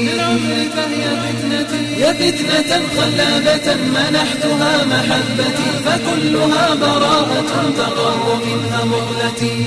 [2.00, 9.66] يا فتنة خلابة منحتها محبتي فكلها براءة تقر منها مقلتي.